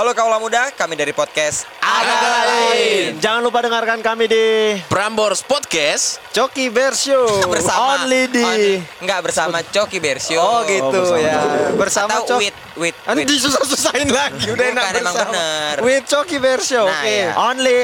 Halo 0.00 0.16
kaulah 0.16 0.40
muda, 0.40 0.72
kami 0.72 0.96
dari 0.96 1.12
podcast 1.12 1.68
Agak 1.76 2.24
lain. 2.24 3.20
Jangan 3.20 3.44
lupa 3.44 3.60
dengarkan 3.60 4.00
kami 4.00 4.32
di 4.32 4.72
Prambors 4.88 5.44
Podcast 5.44 6.16
Coki 6.32 6.72
Bershow. 6.72 7.28
bersama 7.52 8.00
Only 8.00 8.24
di. 8.32 8.40
on- 8.40 8.80
enggak 9.04 9.20
bersama 9.20 9.60
Coki 9.60 10.00
Bersio. 10.00 10.40
Oh 10.40 10.64
gitu 10.64 10.88
bersama 11.04 11.20
ya. 11.20 11.40
Bersama 11.76 12.16
Atau 12.16 12.32
Cok. 12.32 12.38
with 12.40 12.56
with 12.80 12.96
with. 13.12 13.28
disusah-susahin 13.28 14.08
lagi. 14.08 14.48
Udah 14.48 14.66
enak 14.72 14.84
Bukan, 14.88 15.04
bersama. 15.04 15.20
bener. 15.36 15.74
With 15.84 16.04
Coki 16.08 16.38
Bershow. 16.40 16.88
Nah, 16.88 17.04
Oke. 17.04 17.12
ya. 17.12 17.30
Only 17.36 17.78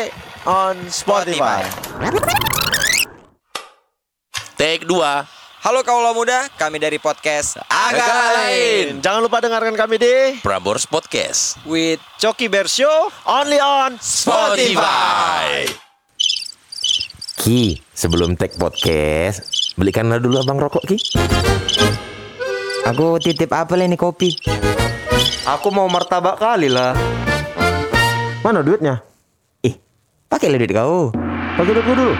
on 0.48 0.74
Spotify. 0.88 1.68
Take 4.56 4.88
2 4.88 5.35
Halo 5.66 5.82
kaulah 5.82 6.14
muda, 6.14 6.46
kami 6.54 6.78
dari 6.78 6.94
podcast 6.94 7.58
Agak 7.66 8.06
lain. 8.06 9.02
Jangan 9.02 9.18
lupa 9.18 9.42
dengarkan 9.42 9.74
kami 9.74 9.98
di 9.98 10.38
Prambors 10.38 10.86
Podcast 10.86 11.58
With 11.66 11.98
Coki 12.22 12.46
Bershow. 12.46 13.10
Only 13.26 13.58
on 13.58 13.98
Spotify 13.98 15.66
Ki, 17.34 17.82
sebelum 17.90 18.38
take 18.38 18.54
podcast, 18.54 19.42
belikanlah 19.74 20.22
dulu 20.22 20.38
abang 20.38 20.62
rokok 20.62 20.86
Ki. 20.86 21.02
Aku 22.86 23.18
titip 23.18 23.50
apa 23.50 23.74
lah 23.74 23.90
ini 23.90 23.98
kopi? 23.98 24.38
aku 25.50 25.74
mau 25.74 25.90
martabak 25.90 26.38
kali 26.38 26.70
lah. 26.70 26.94
Mana 28.46 28.62
duitnya? 28.62 29.02
Ih, 29.66 29.74
pakai 30.30 30.46
duit 30.46 30.70
kau. 30.70 31.10
Pakai 31.58 31.74
duit 31.74 31.86
dulu. 31.90 32.14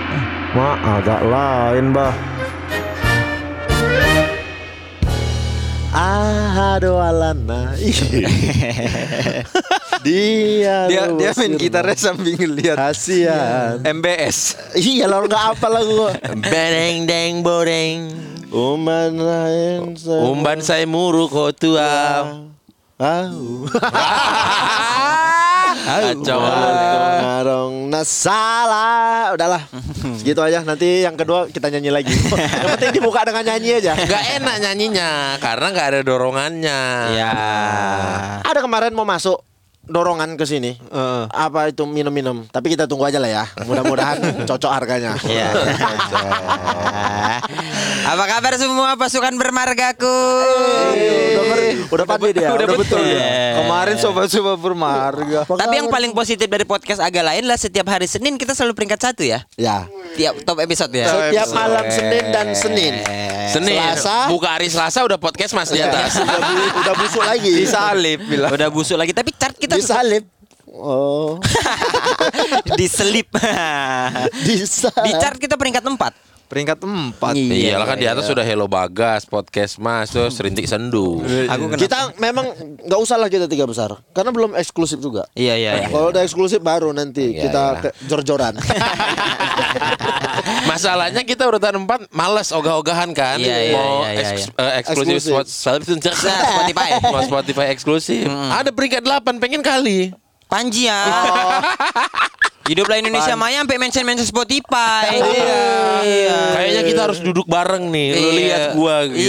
Ma, 0.59 0.99
agak 0.99 1.23
lain, 1.23 1.95
bah. 1.95 2.36
Aduh 5.97 7.01
alana. 7.01 7.73
dia 10.05 10.85
Dia 10.85 11.03
dia 11.09 11.31
main 11.33 11.57
gitarnya 11.57 11.97
sambil 11.97 12.37
lihat 12.53 12.77
Kasian. 12.77 13.81
MBS. 13.81 14.61
Iya, 14.77 15.09
lo 15.09 15.25
nggak 15.25 15.57
apa 15.57 15.67
lagu 15.73 15.97
gua. 15.97 16.13
Bedeng 16.45 17.09
deng 17.09 17.41
bodeng 17.41 18.13
Umban 18.53 19.17
lain 19.17 19.97
se- 19.97 20.21
Umban 20.21 20.61
saya 20.61 20.85
muru 20.85 21.27
kau 21.27 21.49
tua 21.51 22.29
Au. 22.97 23.65
Kacau 25.87 26.39
Ngarong 27.23 27.75
nasalah. 27.87 29.31
Udahlah. 29.39 29.63
Segitu 30.19 30.43
aja. 30.43 30.67
Nanti 30.67 31.07
yang 31.07 31.15
kedua 31.15 31.47
kita 31.47 31.71
nyanyi 31.71 31.91
lagi. 31.95 32.11
yang 32.67 32.75
penting 32.75 32.91
dibuka 32.99 33.23
dengan 33.23 33.47
nyanyi 33.47 33.79
aja. 33.79 33.95
Gak 33.95 34.25
enak 34.43 34.57
nyanyinya 34.63 35.39
Karena 35.39 35.67
gak 35.71 35.87
ada 35.95 36.01
dorongannya 36.03 36.81
Ya. 37.15 37.31
Ada 38.43 38.59
kemarin 38.59 38.93
mau 38.93 39.07
masuk 39.07 39.39
dorongan 39.87 40.35
ke 40.35 40.45
sini. 40.45 40.75
Heeh. 40.77 41.23
Apa 41.29 41.71
itu 41.71 41.83
minum-minum? 41.83 42.47
Tapi 42.47 42.75
kita 42.75 42.85
tunggu 42.85 43.05
aja 43.05 43.17
lah 43.17 43.31
ya. 43.33 43.45
Mudah-mudahan 43.63 44.19
cocok 44.51 44.71
harganya. 44.71 45.15
Ya. 45.25 45.51
Apa 48.07 48.25
kabar 48.29 48.55
semua 48.55 48.95
pasukan 48.95 49.35
bermargaku? 49.35 50.19
Eh, 50.95 51.35
Udah, 51.37 51.57
udah 51.93 52.07
pasti 52.07 52.31
dia. 52.33 52.49
Udah, 52.51 52.67
betul 52.69 53.03
dia. 53.03 53.59
Kemarin 53.59 53.97
sobat-sobat 53.99 54.57
bermarga. 54.57 55.41
Tapi 55.43 55.75
yang 55.77 55.89
paling 55.89 56.13
positif 56.13 56.47
dari 56.47 56.63
podcast 56.63 56.99
agak 56.99 57.23
lain 57.23 57.45
lah 57.45 57.57
setiap 57.57 57.87
hari 57.87 58.07
Senin 58.07 58.37
kita 58.37 58.55
selalu 58.55 58.75
peringkat 58.75 59.01
satu 59.03 59.23
ya. 59.23 59.43
Ya. 59.57 59.87
Tiap 60.15 60.43
top 60.43 60.63
episode 60.63 60.91
ya. 60.93 61.07
Setiap 61.07 61.49
malam 61.53 61.85
Senin 61.89 62.25
dan 62.31 62.47
Senin. 62.55 62.95
Senin 63.47 63.75
Selasa. 63.77 64.27
Buka 64.27 64.49
hari 64.55 64.67
Selasa 64.67 64.99
udah 65.03 65.19
podcast 65.19 65.55
mas 65.55 65.71
di 65.71 65.79
Ya, 65.79 65.87
atas 65.87 66.19
udah, 66.23 66.41
bu- 66.41 66.75
udah 66.83 66.95
busuk 66.99 67.23
lagi. 67.23 67.53
Disalip 67.57 68.19
bilang. 68.25 68.51
Udah 68.51 68.69
busuk 68.71 68.97
lagi 68.97 69.11
tapi 69.11 69.31
chart 69.35 69.55
kita 69.55 69.76
Disalip. 69.77 70.25
Oh. 70.77 71.39
diselip. 72.81 73.31
Disalip. 74.47 75.05
Di 75.05 75.13
chart 75.17 75.39
kita 75.41 75.57
peringkat 75.57 75.85
4. 75.85 76.36
Peringkat 76.47 76.79
4. 76.79 77.19
Iya. 77.35 77.75
Iyalah 77.75 77.87
kan 77.87 77.99
di 77.99 78.07
atas 78.07 78.25
sudah 78.25 78.41
Hello 78.41 78.65
Bagas 78.65 79.25
Podcast 79.25 79.77
mas 79.77 80.09
Terus 80.09 80.39
Rintik 80.39 80.65
Sendu 80.65 81.19
Aku 81.21 81.67
kenapa? 81.67 81.83
Kita 81.83 81.99
memang 82.17 82.47
nggak 82.81 83.01
usah 83.01 83.17
lah 83.17 83.27
kita 83.27 83.45
tiga 83.45 83.65
besar 83.65 83.99
karena 84.11 84.31
belum 84.31 84.55
eksklusif 84.55 84.99
juga. 84.99 85.27
Iya 85.33 85.55
iya. 85.55 85.71
iya. 85.77 85.89
Kalau 85.89 86.09
udah 86.09 86.23
eksklusif 86.23 86.61
baru 86.61 86.91
nanti 86.91 87.35
Iya, 87.35 87.43
kita 87.45 87.63
ke 87.81 87.89
jor-joran. 88.07 88.55
Masalahnya 90.67 91.23
kita 91.23 91.43
urutan 91.45 91.75
4 91.81 92.11
Males 92.11 92.49
ogah-ogahan 92.51 93.11
kan 93.11 93.37
Iya, 93.37 93.57
iya, 93.65 93.75
Mau 93.75 93.93
iya, 94.01 94.11
iya, 94.13 94.29
eks- 94.33 94.51
eh, 94.53 94.73
eksklusif 94.81 95.15
Eksklusif. 95.19 95.33
spot- 95.35 95.51
Spotify. 95.51 96.89
Mau 97.13 97.23
Spotify 97.23 97.67
eksklusif 97.69 98.27
Ada 98.31 98.71
peringkat 98.71 99.03
8 99.03 99.43
pengen 99.43 99.61
kali 99.61 100.15
Panji 100.47 100.87
ya. 100.87 101.03
Hiduplah 102.67 102.99
Indonesia 102.99 103.35
Maya 103.39 103.63
sampai 103.63 103.79
mention-mention 103.79 104.27
Spotify. 104.27 105.07
Iya. 106.07 106.55
Kayaknya 106.55 106.83
kita 106.87 107.01
harus 107.09 107.19
duduk 107.19 107.49
bareng 107.49 107.91
nih 107.91 108.09
Lu 108.15 108.29
Iya. 108.31 108.37
lihat 108.37 108.65
gua 108.79 108.97
gitu 109.11 109.27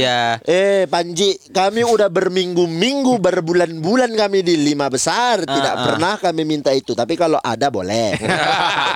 Iya. 0.00 0.22
eh 0.42 0.88
Panji, 0.90 1.38
kami 1.52 1.86
udah 1.86 2.08
berminggu-minggu, 2.10 3.20
berbulan-bulan 3.20 4.10
kami 4.16 4.42
di 4.42 4.58
lima 4.58 4.90
besar, 4.90 5.44
tidak 5.44 5.74
ah. 5.76 5.82
pernah 5.86 6.14
kami 6.18 6.42
minta 6.42 6.72
itu. 6.74 6.96
Tapi 6.96 7.14
kalau 7.14 7.38
ada 7.38 7.70
boleh. 7.70 8.16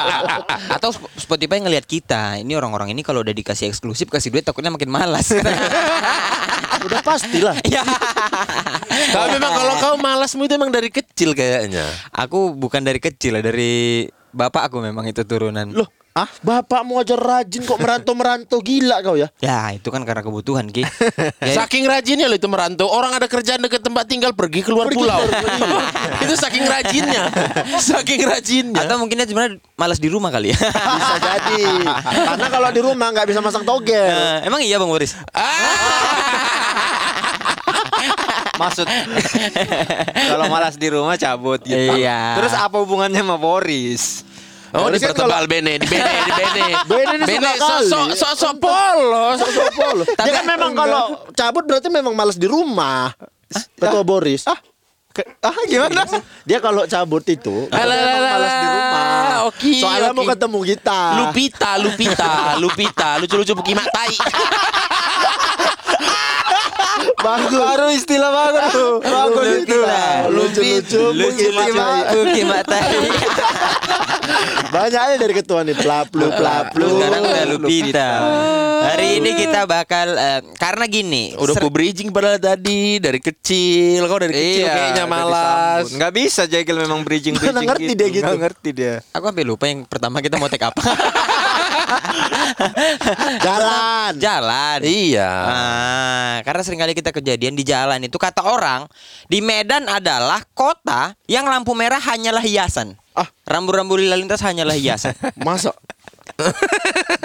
Atau 0.75 0.91
Sp- 0.91 1.13
Spotify 1.15 1.61
ngelihat 1.61 1.87
kita. 1.87 2.41
Ini 2.41 2.57
orang-orang 2.57 2.91
ini 2.91 3.05
kalau 3.05 3.23
udah 3.23 3.35
dikasih 3.37 3.71
eksklusif 3.71 4.11
kasih 4.11 4.33
duit 4.35 4.43
takutnya 4.43 4.73
makin 4.75 4.91
malas. 4.91 5.31
udah 6.87 7.01
pastilah. 7.05 7.57
Ya. 7.69 7.85
Tapi 8.91 9.37
memang 9.37 9.53
kalau 9.55 9.75
kau 9.79 9.95
malasmu 10.01 10.49
itu 10.49 10.55
emang 10.57 10.73
dari 10.73 10.89
kecil 10.93 11.33
kayaknya 11.33 11.85
Aku 12.13 12.53
bukan 12.53 12.83
dari 12.85 12.99
kecil 13.01 13.37
lah, 13.39 13.43
dari 13.81 14.13
bapak 14.31 14.71
aku 14.71 14.85
memang 14.85 15.09
itu 15.09 15.25
turunan. 15.25 15.67
Loh, 15.73 15.89
ah, 16.13 16.29
bapakmu 16.45 17.01
aja 17.01 17.17
rajin 17.17 17.65
kok 17.65 17.81
merantau-merantau 17.81 18.61
gila 18.61 19.01
kau 19.01 19.17
ya. 19.17 19.33
Ya, 19.41 19.73
itu 19.73 19.89
kan 19.89 20.05
karena 20.05 20.21
kebutuhan, 20.21 20.69
Ki. 20.69 20.85
Ya, 21.41 21.65
Saking 21.65 21.89
rajinnya 21.89 22.29
lo 22.29 22.37
itu 22.37 22.47
merantau 22.53 22.87
Orang 22.87 23.17
ada 23.17 23.25
kerjaan 23.25 23.65
dekat 23.65 23.81
tempat 23.81 24.05
tinggal 24.05 24.37
Pergi 24.37 24.61
keluar 24.61 24.93
pulau 24.93 25.25
Itu 26.25 26.37
saking 26.37 26.69
rajinnya 26.69 27.33
Saking 27.81 28.29
rajinnya 28.29 28.85
atau 28.85 29.01
mungkin 29.01 29.17
dia 29.19 29.27
sebenarnya 29.27 29.57
malas 29.81 29.97
di 29.97 30.13
rumah 30.13 30.29
kali 30.29 30.53
ya. 30.53 30.59
Bisa 31.01 31.17
jadi. 31.17 31.65
Karena 32.05 32.47
kalau 32.53 32.69
di 32.69 32.81
rumah 32.85 33.09
nggak 33.09 33.27
bisa 33.33 33.41
masang 33.41 33.65
togel. 33.65 33.97
Eh, 33.97 34.45
emang 34.45 34.61
iya 34.61 34.77
Bang 34.77 34.93
Boris? 34.93 35.17
Maksud 38.61 38.87
kalau 40.31 40.45
malas 40.47 40.77
di 40.77 40.89
rumah 40.89 41.17
cabut 41.17 41.65
gitu. 41.65 41.97
Iya. 41.97 42.37
Terus 42.37 42.53
apa 42.53 42.77
hubungannya 42.77 43.17
sama 43.17 43.37
Boris? 43.37 44.29
Oh 44.71 44.87
kan 44.87 44.95
dipertebal 44.95 45.51
Bene 45.51 45.83
Di 45.83 45.87
Bene 45.89 46.07
Di 46.23 46.31
Bene 46.31 46.63
Bene 46.91 47.13
ini 47.19 47.25
suka 47.27 47.51
kali. 47.51 47.59
sosok 47.59 48.07
Sosok 48.15 48.55
polos 48.61 49.39
Polo. 49.73 50.05
Dia 50.23 50.33
kan 50.33 50.45
memang 50.47 50.73
kalau 50.77 51.03
cabut 51.33 51.65
berarti 51.65 51.89
memang 51.89 52.15
malas 52.15 52.37
di 52.37 52.47
rumah. 52.47 53.11
Ketua 53.51 54.07
Boris. 54.07 54.47
Ah, 54.47 54.55
ke- 55.11 55.27
ah 55.43 55.57
gimana? 55.67 56.07
Dia 56.47 56.63
kalau 56.63 56.87
cabut 56.87 57.27
itu 57.27 57.67
malas 57.67 57.99
di 58.55 58.69
rumah. 58.69 59.09
Oke, 59.51 59.73
Soalnya 59.75 60.13
mau 60.13 60.23
ketemu 60.23 60.59
kita. 60.63 61.01
Lupita 61.19 61.71
Lupita 61.75 62.31
Lupita 62.55 63.09
Lucu-lucu 63.19 63.57
pukimak 63.57 63.89
tai 63.91 64.15
Bagus. 67.21 67.61
Baru 67.61 67.87
istilah 67.93 68.31
bagus 68.33 68.65
tuh. 68.73 68.93
Bagus 69.05 69.47
itu. 69.63 69.79
Lucu-lucu. 70.31 71.03
Lucu-lucu 71.13 72.19
Uki 72.25 72.43
matai. 72.45 72.89
Banyak 74.71 75.01
aja 75.03 75.17
dari 75.19 75.35
ketua 75.35 75.67
nih. 75.67 75.75
Plaplu, 75.75 76.31
plaplu. 76.31 76.87
Sekarang 76.87 77.23
udah 77.27 77.45
Lupita. 77.51 78.09
Hari 78.81 79.21
ini 79.21 79.31
kita 79.37 79.69
bakal 79.69 80.17
eh, 80.17 80.41
karena 80.57 80.85
gini. 80.87 81.35
Udah 81.37 81.55
ser- 81.59 81.63
ku 81.63 81.69
bridging 81.69 82.09
padahal 82.11 82.41
tadi 82.41 82.97
Dari 82.97 83.21
kecil 83.21 84.09
Kau 84.09 84.17
dari 84.17 84.33
kecil 84.33 84.65
kayaknya 84.65 84.93
udah 84.97 85.07
malas. 85.11 85.85
Nggak 85.93 86.13
bisa 86.17 86.43
Jegel 86.49 86.81
memang 86.81 87.05
bridging 87.05 87.37
bridging 87.37 87.53
Nggak 87.53 87.77
ngerti 87.77 87.93
dia 87.93 88.09
gitu. 88.09 88.25
Nggak 88.25 88.41
ngerti 88.41 88.69
dia. 88.73 88.95
Aku 89.13 89.25
sampai 89.29 89.45
lupa 89.45 89.65
yang 89.69 89.85
pertama 89.85 90.23
kita 90.25 90.41
mau 90.41 90.49
take 90.49 90.65
apa. 90.65 90.81
Jalan. 93.45 94.13
Jalan. 94.19 94.79
Iya 94.85 95.31
Ah, 95.31 96.35
karena 96.47 96.63
sering 96.65 96.81
kali 96.81 96.93
kita 96.97 97.11
kejadian 97.15 97.55
di 97.55 97.65
jalan 97.65 98.01
itu 98.03 98.17
kata 98.17 98.43
orang 98.45 98.87
di 99.27 99.41
Medan 99.41 99.87
adalah 99.87 100.43
kota 100.55 101.15
yang 101.27 101.47
lampu 101.47 101.75
merah 101.75 102.01
hanyalah 102.01 102.43
hiasan. 102.43 102.97
Ah. 103.15 103.29
Rambu-rambu 103.47 103.99
lalu 103.99 104.27
lintas 104.27 104.41
hanyalah 104.41 104.75
hiasan. 104.75 105.15
Masa 105.47 105.75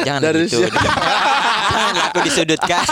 Jangan 0.02 0.22
Dari 0.22 0.50
gitu. 0.50 0.66
Jangan 0.66 1.96
aku 2.10 2.20
disudutkan. 2.26 2.84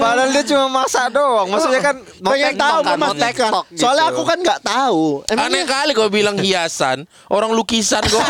Padahal 0.00 0.30
dia 0.32 0.44
cuma 0.48 0.66
masak 0.82 1.12
doang. 1.12 1.48
Maksudnya 1.50 1.80
kan 1.82 1.96
mau 2.20 2.32
pengen 2.32 2.54
tahu 2.56 2.78
kan, 2.84 2.96
mau. 3.00 3.12
TikTok 3.14 3.64
Soalnya 3.74 4.04
gitu. 4.08 4.14
aku 4.16 4.22
kan 4.24 4.38
nggak 4.40 4.60
tahu. 4.64 5.02
Aneh 5.28 5.34
Emangnya 5.34 5.64
kali 5.66 5.90
kau 5.96 6.10
bilang 6.12 6.36
hiasan 6.38 7.08
Orang 7.28 7.52
lukisan 7.56 8.04
kok 8.04 8.20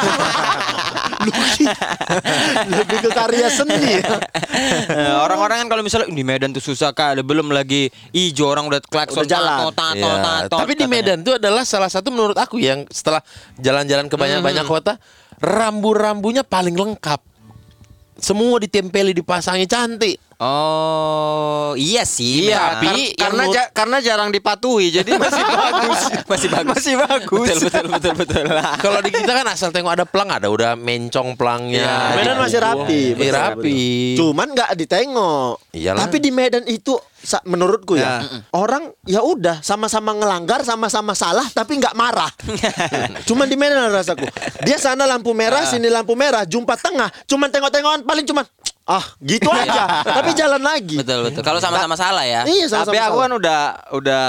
Lebih 2.66 2.98
ke 3.00 3.10
karya 3.10 3.48
seni. 3.48 4.00
Eh, 4.00 5.14
Orang-orang 5.16 5.64
kan 5.64 5.68
kalau 5.68 5.82
misalnya 5.82 6.08
di 6.08 6.22
Medan 6.22 6.50
tuh 6.50 6.60
susah 6.60 6.90
kali 6.90 7.20
belum 7.20 7.50
lagi 7.50 7.86
ijo 8.10 8.44
orang 8.44 8.66
udah 8.66 8.80
klakson 8.80 9.22
Udah 9.22 9.30
jalan. 9.30 9.58
tato 9.58 9.70
tato 9.72 9.98
Iya. 9.98 10.22
tato. 10.22 10.56
Tapi 10.58 10.72
di. 10.74 10.84
Medan 10.84 11.20
itu 11.20 11.32
adalah 11.34 11.64
salah 11.64 11.88
satu 11.88 12.08
menurut 12.08 12.36
aku 12.36 12.56
yang 12.56 12.84
setelah 12.86 13.18
jalan-jalan 13.56 14.06
ke 14.06 14.14
banyak-banyak 14.14 14.62
kota, 14.64 15.00
rambu-rambunya 15.38 16.42
paling 16.42 16.72
lengkap. 16.72 17.18
Semua 18.14 18.56
ditempeli, 18.56 19.10
dipasangi 19.12 19.66
cantik. 19.66 20.16
Oh, 20.44 21.72
iya 21.74 22.04
sih. 22.04 22.46
Iya, 22.46 22.76
tapi 22.76 23.10
yang 23.10 23.16
karena 23.16 23.42
ja- 23.48 23.70
karena 23.72 23.96
jarang 23.98 24.28
dipatuhi 24.28 24.92
jadi 24.92 25.16
masih 25.22 25.40
bagus. 25.42 26.00
masih 26.28 26.48
bagus. 26.50 26.74
Masih 26.76 26.94
bagus. 26.94 27.48
Betul 27.48 27.60
betul 27.64 27.84
betul 27.88 28.12
betul. 28.14 28.44
Kalau 28.84 29.00
di 29.00 29.10
kita 29.10 29.32
kan 29.32 29.46
asal 29.48 29.72
tengok 29.72 29.92
ada 29.92 30.04
pelang 30.04 30.28
ada 30.28 30.46
udah 30.46 30.76
mencong 30.76 31.32
pelangnya. 31.34 32.12
Iya, 32.12 32.16
Medan 32.16 32.36
masih 32.38 32.60
rapi. 32.60 33.00
Iya, 33.02 33.16
betul, 33.16 33.32
rapi. 33.34 33.80
betul. 33.80 34.18
Cuman 34.20 34.46
nggak 34.52 34.70
ditengok. 34.76 35.52
Iyalah. 35.72 36.00
Tapi 36.04 36.16
di 36.18 36.30
Medan 36.30 36.64
itu 36.66 36.94
menurutku 37.42 37.96
ya, 37.96 38.20
Ya. 38.20 38.44
orang 38.52 38.92
ya 39.08 39.24
udah 39.24 39.64
sama-sama 39.64 40.12
ngelanggar, 40.12 40.60
sama-sama 40.60 41.16
salah 41.16 41.48
tapi 41.48 41.80
nggak 41.80 41.96
marah. 41.96 42.28
cuman 43.28 43.48
di 43.48 43.56
Medan 43.56 43.88
rasaku. 43.88 44.28
Dia 44.60 44.76
sana 44.76 45.08
lampu 45.08 45.32
merah, 45.32 45.64
sini 45.64 45.88
lampu 45.88 46.12
merah, 46.12 46.44
jumpa 46.44 46.76
tengah, 46.76 47.08
cuman 47.24 47.48
tengok-tengokan 47.48 48.04
paling 48.04 48.28
cuman 48.28 48.44
ah 48.84 49.04
gitu 49.24 49.48
aja. 49.48 50.00
tapi 50.20 50.36
jalan 50.36 50.60
lagi. 50.60 51.00
betul 51.00 51.24
betul. 51.24 51.40
Kalau 51.40 51.56
sama-sama 51.56 51.96
salah 51.96 52.24
ya. 52.28 52.44
Iya, 52.44 52.68
sama-sama. 52.68 52.92
Tapi 52.92 52.98
aku 53.00 53.16
salah. 53.16 53.24
kan 53.24 53.32
udah 53.40 53.60
udah 53.96 54.22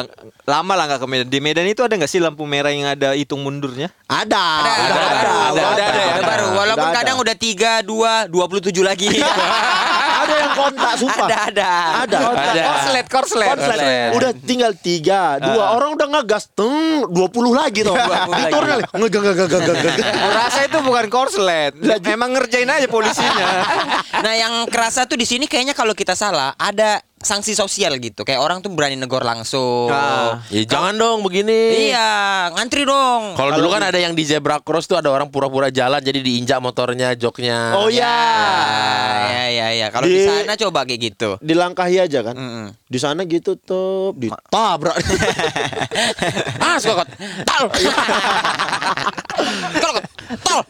lama 0.47 0.73
lah 0.79 0.83
nggak 0.87 0.99
ke 1.03 1.07
Medan. 1.11 1.27
Di 1.27 1.39
Medan 1.43 1.67
itu 1.67 1.83
ada 1.83 1.93
nggak 1.99 2.07
sih 2.07 2.23
lampu 2.23 2.47
merah 2.47 2.71
yang 2.71 2.87
ada 2.87 3.11
hitung 3.19 3.43
mundurnya? 3.43 3.91
ada, 4.07 4.45
Ada, 4.63 4.71
ada, 4.71 5.01
ada, 5.03 5.33
ada, 5.51 5.83
ada, 6.71 6.85
kadang 6.95 7.17
ada. 7.19 7.23
udah 7.27 7.35
tiga, 7.35 7.83
dua, 7.83 8.31
dua 8.31 8.47
puluh 8.47 8.63
tujuh 8.63 8.85
lagi. 8.85 9.11
ada 9.11 9.27
yang 10.33 10.53
kontak 10.57 10.93
sumpah. 10.97 11.27
ada, 11.27 11.37
ada. 11.51 11.71
Ada. 12.05 12.17
Ada. 12.33 12.63
Korslet, 12.65 13.05
korslet. 13.11 13.49
Konslet. 13.53 14.09
Udah 14.17 14.31
tinggal 14.33 14.71
tiga, 14.73 15.37
dua 15.37 15.77
orang 15.77 15.93
udah 15.93 16.07
ngegas, 16.19 16.49
teng, 16.57 17.05
20 17.09 17.53
lagi 17.53 17.85
tuh. 17.85 17.93
20 17.93 18.09
lagi. 18.09 18.31
Diturun 18.41 18.67
lagi. 18.69 18.83
Ngegeng, 18.95 19.23
ngegeng, 19.23 19.49
ngegeng, 19.49 19.77
ngegeng. 19.77 20.05
Aku 20.05 20.29
rasa 20.33 20.59
itu 20.65 20.77
bukan 20.81 21.05
korslet. 21.11 21.71
Emang 22.05 22.31
ngerjain 22.33 22.69
aja 22.69 22.87
polisinya. 22.89 23.47
Nah, 24.15 24.33
yang 24.33 24.65
kerasa 24.71 25.05
tuh 25.05 25.19
di 25.19 25.27
sini 25.27 25.45
kayaknya 25.45 25.77
kalau 25.77 25.93
kita 25.93 26.17
salah 26.17 26.55
ada 26.57 27.03
sanksi 27.21 27.55
sosial 27.55 27.95
gitu. 28.03 28.27
Kayak 28.27 28.43
orang 28.43 28.59
tuh 28.59 28.69
berani 28.73 28.99
negor 28.99 29.23
langsung. 29.23 29.87
Ah. 29.89 30.43
Ya, 30.51 30.67
jangan 30.67 30.93
dong 30.99 31.23
begini. 31.23 31.89
Iya, 31.89 32.51
ngantri 32.53 32.83
dong. 32.83 33.39
Kalau 33.39 33.55
dulu 33.55 33.71
kan 33.71 33.87
ada 33.87 33.97
yang 33.97 34.13
di 34.13 34.23
zebra 34.27 34.59
cross 34.59 34.85
tuh 34.85 34.99
ada 34.99 35.09
orang 35.09 35.31
pura-pura 35.31 35.71
jalan 35.71 36.03
jadi 36.03 36.19
diinjak 36.19 36.59
motornya, 36.59 37.15
joknya. 37.15 37.79
Oh 37.79 37.87
ya. 37.87 38.19
Ya, 39.31 39.45
ya, 39.49 39.67
ya. 39.73 39.87
Kalau 39.89 40.05
di... 40.05 40.21
Di- 40.21 40.27
sana 40.27 40.53
coba 40.59 40.83
kayak 40.83 40.99
gitu. 41.13 41.29
Dilangkahi 41.39 41.97
aja 42.03 42.19
kan. 42.21 42.35
Mm-mm. 42.35 42.65
Di 42.85 42.99
sana 42.99 43.23
gitu 43.25 43.55
tuh 43.57 44.13
ditabrak. 44.17 44.95
ah, 46.65 46.77
suka 46.77 47.03
kot. 47.03 47.09
Tal. 47.47 47.63
Kalau 49.81 50.01
tol. 50.41 50.61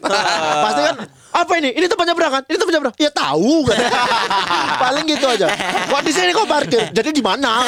Pasti 0.62 0.80
kan 0.82 0.96
apa 1.36 1.52
ini? 1.60 1.70
Ini 1.76 1.86
tempat 1.86 2.04
nyebrang 2.08 2.32
kan? 2.32 2.42
Ini 2.48 2.56
tempat 2.56 2.72
nyebrang. 2.74 2.94
Ya 2.96 3.10
tahu 3.12 3.68
kan. 3.68 3.78
Paling 4.82 5.04
gitu 5.04 5.26
aja. 5.28 5.46
Kok 5.86 6.02
di 6.02 6.12
sini 6.12 6.30
kok 6.32 6.45
parkir? 6.46 6.82
Jadi 6.90 7.10
di 7.10 7.20
mana? 7.20 7.66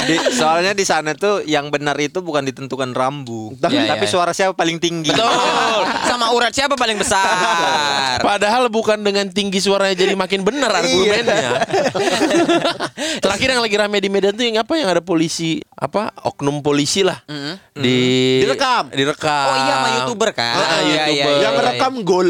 Di- 0.00 0.30
soalnya 0.32 0.72
di 0.72 0.82
sana 0.82 1.12
tuh 1.12 1.42
yang 1.44 1.68
benar 1.68 1.98
itu 1.98 2.18
bukan 2.18 2.40
ditentukan 2.42 2.90
rambu, 2.90 3.52
Tapi- 3.54 3.84
tapi 3.84 3.98
Iya, 3.98 4.00
iya. 4.00 4.06
suara 4.08 4.32
siapa 4.32 4.54
paling 4.54 4.78
tinggi. 4.78 5.10
Betul. 5.10 5.82
Sama 6.04 6.30
urat 6.30 6.50
siapa 6.50 6.74
paling 6.74 6.96
besar? 6.96 8.16
Padahal 8.20 8.66
bukan 8.68 8.98
dengan 8.98 9.28
tinggi 9.28 9.58
suaranya 9.58 9.94
jadi 9.94 10.14
makin 10.14 10.40
benar 10.40 10.70
argumennya. 10.72 11.60
Terakhir 13.22 13.48
yang 13.50 13.60
lagi 13.60 13.76
rame 13.76 13.98
di 13.98 14.08
Medan 14.08 14.32
tuh 14.32 14.44
yang 14.44 14.58
apa 14.58 14.72
yang 14.74 14.88
ada 14.88 15.00
polisi 15.00 15.58
apa 15.70 16.10
oknum 16.22 16.58
polisi 16.58 17.02
lah 17.02 17.22
di 17.72 17.98
Direkam. 18.40 18.90
direkam. 18.90 19.46
Oh 19.46 19.56
iya 19.56 19.72
sama 19.72 19.88
YouTuber 19.96 20.30
kan? 20.32 20.54
Ah, 20.54 20.62
Iya, 20.80 20.80
iya, 20.80 21.02
YouTuber. 21.04 21.10
iya, 21.10 21.24
Yang 21.40 21.54
iya. 21.54 21.66
rekam 21.68 21.92
gol. 22.02 22.28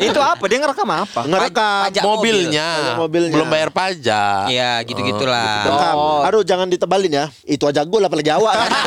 itu 0.00 0.20
apa? 0.20 0.44
Dia 0.44 0.58
ngerekam 0.58 0.88
apa? 0.88 1.20
Ngerekam. 1.24 1.80
Pajak 1.90 2.02
mobilnya, 2.02 2.68
mobil. 2.94 2.96
Mobilnya. 2.98 3.34
belum 3.34 3.48
bayar 3.48 3.70
pajak. 3.78 4.50
Iya, 4.50 4.82
gitu-gitulah. 4.82 5.62
Rekam. 5.70 5.96
Aduh 6.26 6.42
jangan 6.42 6.66
ditebalin 6.66 7.12
ya. 7.14 7.26
Itu 7.46 7.70
aja 7.70 7.86
gol 7.86 8.02
apalagi 8.02 8.34
awak 8.34 8.54
kan. 8.58 8.70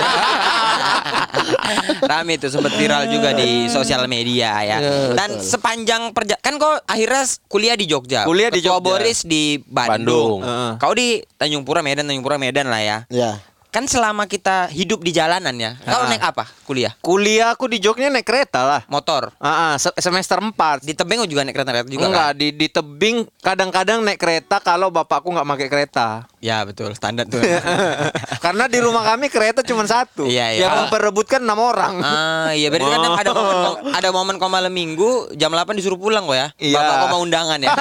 Rame 2.11 2.35
itu 2.35 2.51
sempat 2.51 2.75
viral 2.75 3.07
juga 3.07 3.31
di 3.31 3.71
sosial 3.71 4.03
media 4.11 4.59
ya. 4.67 4.77
Dan 5.15 5.39
sepanjang 5.39 6.11
perja 6.11 6.35
kan 6.43 6.59
kau 6.59 6.75
akhirnya 6.83 7.23
kuliah 7.47 7.75
di 7.79 7.87
Jogja. 7.87 8.27
Kuliah 8.27 8.51
di 8.51 8.59
Ketua 8.59 8.77
Jogja. 8.77 8.85
Boris 8.85 9.19
di 9.23 9.55
Bandung. 9.63 10.43
Bandung. 10.43 10.43
Heeh. 10.43 10.71
Kau 10.81 10.93
di 10.93 11.23
Tanjung 11.39 11.63
Pura 11.63 11.79
Medan, 11.79 12.05
Tanjung 12.11 12.25
Pura 12.25 12.35
Medan 12.35 12.67
lah 12.67 12.81
ya. 12.83 12.97
ya. 13.07 13.39
Kan 13.71 13.87
selama 13.87 14.27
kita 14.27 14.67
hidup 14.67 14.99
di 14.99 15.15
jalanan 15.15 15.55
ya. 15.55 15.79
Kau 15.79 16.03
Ah. 16.03 16.11
naik 16.11 16.19
apa? 16.19 16.43
Kuliah? 16.67 16.91
Kuliah 16.99 17.55
aku 17.55 17.71
di 17.71 17.79
Jogja 17.79 18.11
naik 18.11 18.27
kereta 18.27 18.67
lah. 18.67 18.81
Motor. 18.85 19.31
Ah, 19.39 19.47
ah, 19.47 19.73
se- 19.75 19.95
semester 19.95 20.35
4 20.37 20.83
Di 20.83 20.91
tebing 20.91 21.23
juga 21.23 21.47
naik 21.47 21.55
kereta 21.55 21.79
juga 21.81 22.03
Enggak, 22.03 22.29
kan? 22.29 22.35
di, 22.35 22.47
di 22.51 22.67
tebing 22.67 23.23
kadang-kadang 23.39 24.03
naik 24.03 24.19
kereta 24.19 24.59
kalau 24.59 24.91
bapakku 24.91 25.31
nggak 25.31 25.47
pakai 25.47 25.67
kereta. 25.71 26.27
Ya 26.37 26.67
betul, 26.67 26.91
standar 26.91 27.23
tuh. 27.25 27.39
Karena 28.43 28.67
di 28.67 28.75
rumah 28.77 29.07
kami 29.07 29.31
kereta 29.31 29.63
cuma 29.63 29.87
satu. 29.87 30.27
Iya, 30.27 30.51
iya. 30.51 30.67
Yang 30.67 30.73
memperebutkan 30.85 31.39
enam 31.39 31.55
orang. 31.57 31.95
Ah 31.97 32.51
iya 32.51 32.67
berarti 32.67 32.91
kadang 32.91 33.15
ada 33.15 33.31
momen 33.31 33.55
ada 33.87 34.09
momen 34.11 34.35
kau 34.35 34.51
malam 34.51 34.67
minggu 34.69 35.31
jam 35.33 35.47
8 35.47 35.71
disuruh 35.73 35.95
pulang 35.95 36.27
kok 36.27 36.35
ya. 36.35 36.51
Iya. 36.59 36.75
Bapak 36.75 36.95
kau 36.97 37.07
mau 37.09 37.19
undangan 37.23 37.55
ya. 37.57 37.71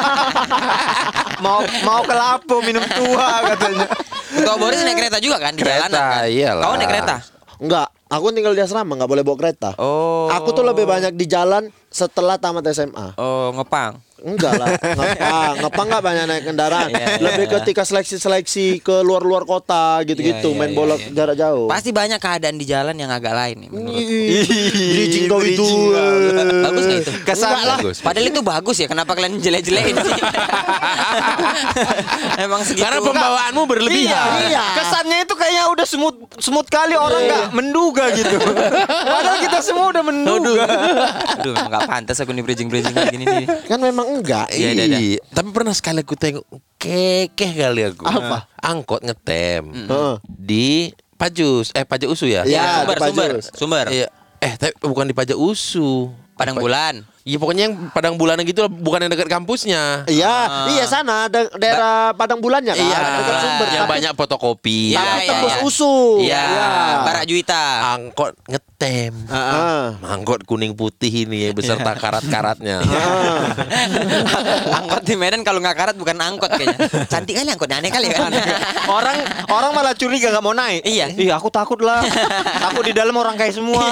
mau 1.45 1.59
mau 1.83 2.07
ke 2.07 2.15
Lapo 2.15 2.63
minum 2.63 2.87
tua 2.87 3.27
katanya. 3.45 3.91
Ketua 4.31 4.57
Boris 4.57 4.81
naik 4.81 4.97
kereta 4.97 5.19
juga 5.19 5.37
kan 5.39 5.53
di 5.53 5.61
Kereta, 5.61 5.87
jalanan 5.87 6.01
kan? 6.01 6.23
iyalah. 6.31 6.65
Kau 6.65 6.75
naik 6.77 6.89
kereta? 6.89 7.17
Enggak. 7.61 7.89
Aku 8.11 8.35
tinggal 8.35 8.59
di 8.59 8.63
asrama 8.63 8.99
nggak 8.99 9.07
boleh 9.07 9.23
bawa 9.23 9.37
kereta. 9.39 9.71
Oh. 9.79 10.27
Aku 10.35 10.51
tuh 10.51 10.67
lebih 10.67 10.83
banyak 10.83 11.15
di 11.15 11.31
jalan 11.31 11.71
setelah 11.87 12.35
tamat 12.37 12.67
SMA. 12.71 13.15
Oh 13.15 13.55
ngepang. 13.55 14.03
Enggak 14.21 14.53
lah, 14.53 14.69
ngepang, 14.77 15.55
ngepang 15.65 15.87
nggak 15.89 16.05
banyak 16.05 16.25
naik 16.29 16.45
kendaraan. 16.45 16.93
Iya, 16.93 17.05
iya, 17.09 17.17
Lebih 17.25 17.47
ketika 17.49 17.89
seleksi-seleksi 17.89 18.85
ke 18.85 19.01
luar-luar 19.01 19.49
kota 19.49 20.05
gitu-gitu, 20.05 20.53
Iya, 20.53 20.53
iya, 20.53 20.61
main 20.61 20.71
iya, 20.71 20.77
bola 20.77 20.95
iya. 21.01 21.09
jarak 21.09 21.37
jauh. 21.41 21.67
Pasti 21.73 21.89
banyak 21.89 22.21
keadaan 22.21 22.61
di 22.61 22.67
jalan 22.69 23.01
yang 23.01 23.09
agak 23.09 23.33
lain 23.33 23.65
nih 23.65 23.69
menurut. 23.73 23.97
Bridging 23.97 25.25
kau 25.25 25.41
itu. 25.41 25.65
Bagus 26.61 26.85
nggak 26.85 27.01
itu? 27.01 27.10
Kesan 27.31 27.51
Enggak 27.51 27.65
lah. 27.65 27.79
Bagus. 27.79 27.97
Padahal 28.03 28.27
itu 28.27 28.41
bagus 28.43 28.77
ya. 28.79 28.87
Kenapa 28.91 29.13
kalian 29.15 29.39
jelek-jelekin 29.39 29.97
sih? 29.97 30.13
Emang 32.45 32.61
segitu. 32.67 32.83
Karena 32.83 32.99
pembawaanmu 33.03 33.63
berlebihan. 33.67 34.29
Iya. 34.51 34.65
Kesannya 34.81 35.19
itu 35.25 35.35
kayaknya 35.37 35.65
udah 35.71 35.87
semut 35.87 36.15
semut 36.41 36.67
kali 36.67 36.95
orang 36.97 37.21
nggak 37.27 37.45
menduga 37.55 38.05
gitu. 38.15 38.37
Padahal 39.15 39.39
kita 39.41 39.59
semua 39.63 39.87
udah 39.93 40.03
menduga. 40.05 40.65
Aduh, 41.41 41.55
emang 41.55 41.71
nggak 41.71 41.89
pantas 41.89 42.17
aku 42.21 42.31
nih 42.35 42.45
bridging-bridging 42.45 42.95
kayak 42.95 43.13
gini 43.15 43.25
nih. 43.25 43.47
Kan 43.69 43.79
memang 43.81 44.07
enggak. 44.09 44.51
Iya, 44.51 44.71
iya, 44.75 44.85
iya. 44.87 44.99
Iya, 45.01 45.19
tapi 45.33 45.49
pernah 45.55 45.75
sekali 45.75 46.03
aku 46.03 46.15
tengok 46.17 46.45
kekeh 46.81 47.51
kali 47.57 47.83
aku. 47.93 48.05
Apa? 48.07 48.49
Angkot 48.61 49.01
ngetem 49.05 49.89
Heeh. 49.89 50.15
di 50.27 50.69
Pajus, 51.21 51.77
eh 51.77 51.85
Pajak 51.85 52.09
Usu 52.09 52.25
ya? 52.25 52.49
Iya, 52.49 52.81
sumber, 52.81 52.97
di 52.97 53.01
Pajus. 53.01 53.13
sumber, 53.13 53.31
sumber. 53.53 53.87
Iya. 53.93 54.07
Eh, 54.41 54.53
tapi 54.57 54.73
bukan 54.81 55.05
di 55.05 55.13
Pajak 55.13 55.37
Usu. 55.37 56.09
Padang 56.33 56.57
bulan. 56.57 57.05
Iya 57.31 57.39
pokoknya 57.39 57.63
yang 57.71 57.75
Padang 57.95 58.19
Bulanan 58.19 58.43
gitu 58.43 58.67
lah, 58.67 58.71
bukan 58.71 59.07
yang 59.07 59.11
dekat 59.15 59.31
kampusnya. 59.31 60.03
Iya, 60.11 60.67
iya 60.75 60.85
sana 60.91 61.31
ada 61.31 61.47
daerah 61.55 62.11
Padang 62.19 62.43
Bulannya 62.43 62.75
kan. 62.75 62.83
Iya, 62.83 62.99
dekat 63.23 63.37
sumber. 63.39 63.67
yang 63.71 63.87
Tapi- 63.87 63.95
banyak 63.95 64.13
fotokopi. 64.19 64.81
Iya, 64.91 64.99
Tapi 64.99 65.15
iya, 65.15 65.29
tembus 65.31 65.55
iya. 65.55 65.63
usu. 65.63 65.95
Iya, 66.27 66.43
Barak 67.07 67.25
Juwita. 67.31 67.65
Angkot 67.95 68.35
ngetem. 68.51 69.15
Ah. 69.31 69.95
Angkot 70.03 70.43
kuning 70.43 70.75
putih 70.75 71.23
ini 71.23 71.55
beserta 71.55 71.95
karat-karatnya. 71.95 72.83
angkot 74.81 75.03
di 75.07 75.15
Medan 75.15 75.47
kalau 75.47 75.63
nggak 75.63 75.77
karat 75.79 75.95
bukan 75.95 76.19
angkot 76.19 76.51
kayaknya. 76.51 76.79
Cantik 77.07 77.39
kali 77.39 77.47
angkotnya 77.47 77.79
aneh 77.79 77.95
kali 77.95 78.11
kan. 78.11 78.33
Orang 78.91 79.17
orang 79.55 79.71
malah 79.71 79.95
curiga 79.95 80.35
nggak 80.35 80.43
mau 80.43 80.51
naik. 80.51 80.83
Iya. 80.83 81.07
Iya, 81.15 81.39
aku 81.39 81.47
takut 81.47 81.79
lah. 81.79 82.03
takut 82.59 82.83
di 82.83 82.91
dalam 82.91 83.15
orang 83.15 83.39
kayak 83.39 83.55
semua. 83.55 83.87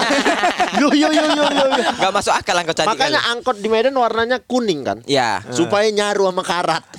Yo 0.75 0.91
yo 0.91 1.09
yo 1.15 1.23
yo 1.23 1.47
yo. 1.47 1.65
yo. 1.71 1.83
Gak 2.03 2.13
masuk 2.13 2.35
akal 2.35 2.57
angkot 2.59 2.75
cantik 2.75 2.91
Makanya 2.99 3.21
kali. 3.23 3.28
Angkot 3.31 3.57
di 3.57 3.69
Medan 3.69 3.95
warnanya 3.95 4.41
kuning 4.41 4.81
kan. 4.83 4.99
Ya. 5.05 5.41
Supaya 5.49 5.89
nyaru 5.89 6.27
sama 6.27 6.43
karat. 6.43 6.83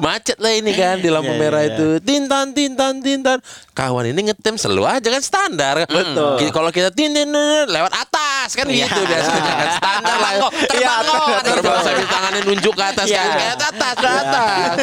Macet 0.00 0.40
lah 0.40 0.48
ini 0.50 0.72
kan 0.72 0.96
di 0.96 1.12
lampu 1.12 1.28
Iya, 1.28 1.36
merah 1.36 1.60
iya, 1.60 1.76
itu. 1.76 2.00
Tintan, 2.00 2.56
tintan, 2.56 3.04
tintan. 3.04 3.36
Kawan 3.70 4.08
ini 4.08 4.32
ngetem 4.32 4.56
selalu 4.56 4.88
aja 4.88 5.04
kan 5.06 5.20
standar. 5.20 5.84
Betul. 5.84 6.40
Ki- 6.40 6.48
Kalau 6.50 6.72
kita 6.72 6.88
tintin 6.88 7.28
lewat 7.66 7.92
atas 7.92 8.56
kan 8.56 8.64
Iya. 8.64 8.88
gitu 8.88 9.00
biasanya 9.02 9.42
kan 9.44 9.68
standar 9.76 10.16
lah. 10.16 10.30
Terbang 10.32 10.40
kok, 10.40 10.52
terbang 10.56 10.80
Iya, 10.80 10.92
kok, 10.96 11.20
kata 11.20 11.48
Terbang 11.52 11.60
gitu. 11.76 11.84
sambil 11.84 12.06
tangannya 12.08 12.40
nunjuk 12.42 12.74
ke 12.74 12.84
atas 12.86 13.06
Iya. 13.06 13.20
kan. 13.20 13.36
Kayak 13.36 13.56
atas, 13.62 13.94
ke 13.94 14.08
atas. 14.10 14.74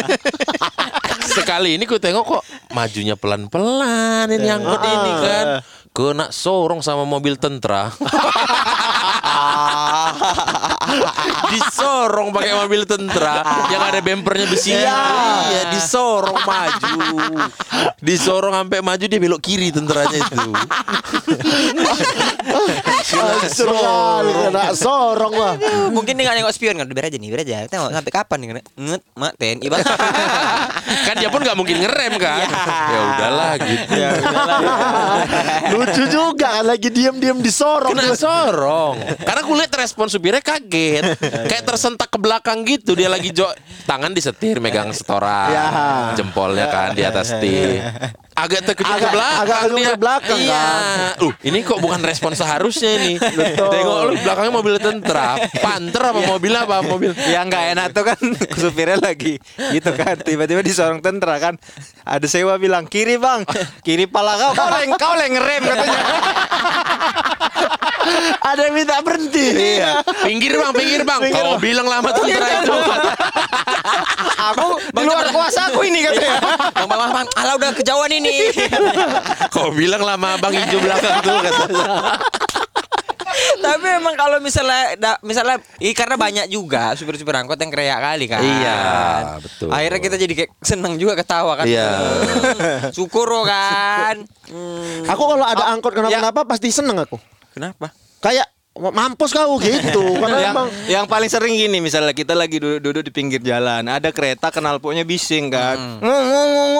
Sekali 1.37 1.69
ini 1.73 1.83
ku 1.83 1.97
tengok 1.97 2.23
kok 2.23 2.43
majunya 2.71 3.15
pelan-pelan 3.15 4.29
ini 4.29 4.47
angkot 4.47 4.81
ini 4.81 5.11
kan 5.19 5.45
kena 5.97 6.29
sorong 6.29 6.85
sama 6.85 7.09
mobil 7.09 7.41
tentara 7.41 7.89
disorong 11.53 12.29
pakai 12.29 12.53
mobil 12.53 12.85
tentara 12.85 13.41
yang 13.73 13.81
ada 13.81 13.99
bempernya 13.99 14.45
besi. 14.45 14.71
Iya, 14.77 15.73
disorong 15.73 16.37
maju. 16.45 16.97
Disorong 17.97 18.53
sampai 18.53 18.79
maju 18.85 19.05
dia 19.05 19.19
belok 19.19 19.41
kiri 19.41 19.73
tentaranya 19.73 20.17
itu. 20.21 20.37
Kena 23.07 24.71
sorong 24.77 25.33
lah. 25.33 25.53
Mungkin 25.89 26.13
dia 26.13 26.23
nggak 26.29 26.37
nengok 26.41 26.53
spion 26.53 26.77
kan, 26.77 26.87
biar 26.89 27.09
aja 27.09 27.17
nih, 27.17 27.29
biar 27.33 27.41
aja. 27.41 27.57
Tengok 27.67 27.89
sampai 27.91 28.11
kapan 28.13 28.37
nih, 28.41 28.47
nget, 28.77 29.01
mak 29.17 29.33
TNI 29.35 29.67
bang. 29.67 29.81
kan 31.07 31.15
dia 31.17 31.29
pun 31.33 31.41
nggak 31.41 31.57
mungkin 31.57 31.77
ngerem 31.81 32.13
kan. 32.21 32.47
Ya 32.87 32.99
udahlah 33.01 33.51
gitu. 33.59 33.93
Lucu 35.73 36.03
juga 36.07 36.61
kan 36.61 36.63
lagi 36.63 36.89
diem-diem 36.93 37.41
disorong. 37.43 37.91
Kena 37.91 38.15
sorong 38.15 38.95
Karena 39.19 39.41
gue 39.43 39.55
liat 39.57 39.73
respon 39.73 40.07
supirnya 40.07 40.39
kaget 40.39 40.76
Kayak 41.49 41.63
tersentak 41.65 42.09
ke 42.11 42.17
belakang 42.21 42.63
gitu. 42.67 42.93
Dia 42.93 43.09
lagi 43.11 43.33
jo 43.33 43.47
Tangan 43.87 44.11
disetir 44.11 44.59
megang 44.59 44.91
setoran 44.91 45.49
Ya. 45.51 45.65
Jempolnya 46.15 46.67
kan 46.67 46.93
di 46.93 47.03
atas 47.03 47.35
setir 47.35 47.81
Agak 48.37 48.61
terkejut 48.63 48.85
ke 48.87 49.01
Agak- 49.01 49.11
belakang 49.11 49.41
agak 49.41 49.59
dia. 49.73 49.87
ke 49.87 49.97
belakang, 49.97 50.39
Iya. 50.39 50.53
kan? 50.53 51.25
uh, 51.25 51.33
Ini 51.41 51.57
kok 51.59 51.79
bukan 51.79 51.99
respon 51.99 52.31
seharusnya 52.31 52.91
ini? 52.95 53.17
Tengok 53.17 53.97
lu 54.03 54.13
belakangnya 54.15 54.53
mobil 54.53 54.75
tentara 54.77 55.41
Panter 55.57 56.03
apa 56.05 56.21
mobil 56.23 56.53
apa? 56.53 56.75
Mobil 56.81 57.17
Yang 57.25 57.45
nggak 57.49 57.65
enak 57.73 57.87
tuh 57.91 58.03
kan 58.05 58.19
supirnya 58.61 59.01
lagi 59.01 59.41
gitu 59.73 59.89
kan. 59.91 60.15
Tiba-tiba 60.17 60.61
di 60.61 60.69
seorang 60.69 61.01
tentara 61.01 61.41
kan. 61.41 61.57
Ada 62.03 62.29
sewa 62.29 62.55
bilang 62.55 62.85
kiri 62.85 63.17
bang. 63.17 63.41
Kiri 63.81 64.05
pala 64.05 64.37
kau 64.37 64.53
kau 64.53 64.69
leng 64.69 64.93
kau 64.95 65.13
leng 65.13 65.33
ngerem 65.33 65.61
katanya. 65.63 65.99
Ada 68.39 68.61
yang 68.63 68.75
minta 68.77 69.01
berhenti. 69.01 69.45
Iya. 69.75 69.99
Pinggir 70.23 70.55
bang 70.55 70.71
pinggir 70.71 71.01
bang. 71.03 71.19
Kau 71.27 71.57
bilang 71.57 71.83
lama 71.83 72.09
tentara 72.11 72.47
itu 72.61 72.75
aku 74.17 74.67
di 74.87 75.03
luar 75.03 75.29
kuasa 75.29 75.69
aku 75.69 75.81
ini 75.81 76.01
katanya 76.01 76.37
bang, 76.73 76.87
bang, 76.87 76.99
bang, 76.99 77.11
bang, 77.13 77.27
ala 77.35 77.51
udah 77.53 77.69
kejauhan 77.71 78.11
ini. 78.11 78.49
Kau 79.49 79.69
bilang 79.69 80.01
lama 80.01 80.35
bang 80.37 80.53
hijau 80.57 80.79
belakang 80.79 81.13
tuh 81.19 81.37
katanya 81.39 81.85
Tapi 83.57 83.85
emang 83.93 84.15
kalau 84.15 84.37
misalnya, 84.39 84.97
da- 84.97 85.21
misalnya, 85.21 85.61
i, 85.77 85.93
karena 85.93 86.15
banyak 86.15 86.45
juga 86.47 86.93
supir-supir 86.93 87.33
angkot 87.33 87.53
yang 87.55 87.69
kreak 87.69 87.93
kali 87.93 88.25
kan. 88.25 88.41
Iya, 88.41 88.79
betul. 89.37 89.69
Akhirnya 89.69 89.99
kita 89.99 90.15
jadi 90.15 90.33
kayak 90.35 90.51
seneng 90.57 90.97
juga 90.97 91.13
ketawa 91.13 91.53
kan. 91.53 91.65
Iya. 91.69 91.85
Hmm, 91.85 92.89
Syukur 92.89 93.29
loh 93.29 93.45
kan. 93.45 94.25
Hmm, 94.47 95.05
Aku 95.05 95.21
kalau 95.27 95.45
ada 95.45 95.69
angkot 95.69 95.93
kenapa-napa 95.93 96.45
pasti 96.45 96.73
seneng 96.73 96.97
aku. 96.97 97.17
Kenapa? 97.53 97.93
Kayak 98.17 98.49
mampus 98.79 99.31
kau 99.33 99.57
gitu. 99.59 100.05
Karena 100.21 100.39
yang, 100.39 100.53
emang 100.55 100.67
yang 100.87 101.05
paling 101.05 101.29
sering 101.29 101.53
gini 101.53 101.81
misalnya 101.81 102.13
kita 102.13 102.37
lagi 102.37 102.61
duduk, 102.61 102.79
duduk 102.81 103.03
di 103.07 103.11
pinggir 103.11 103.41
jalan 103.41 103.85
ada 103.89 104.09
kereta 104.13 104.53
knalpotnya 104.53 105.03
bising 105.03 105.49
kan 105.49 105.99
ngong 105.99 106.25
ngong 106.29 106.49
ngong 106.53 106.71
ngong 106.73 106.76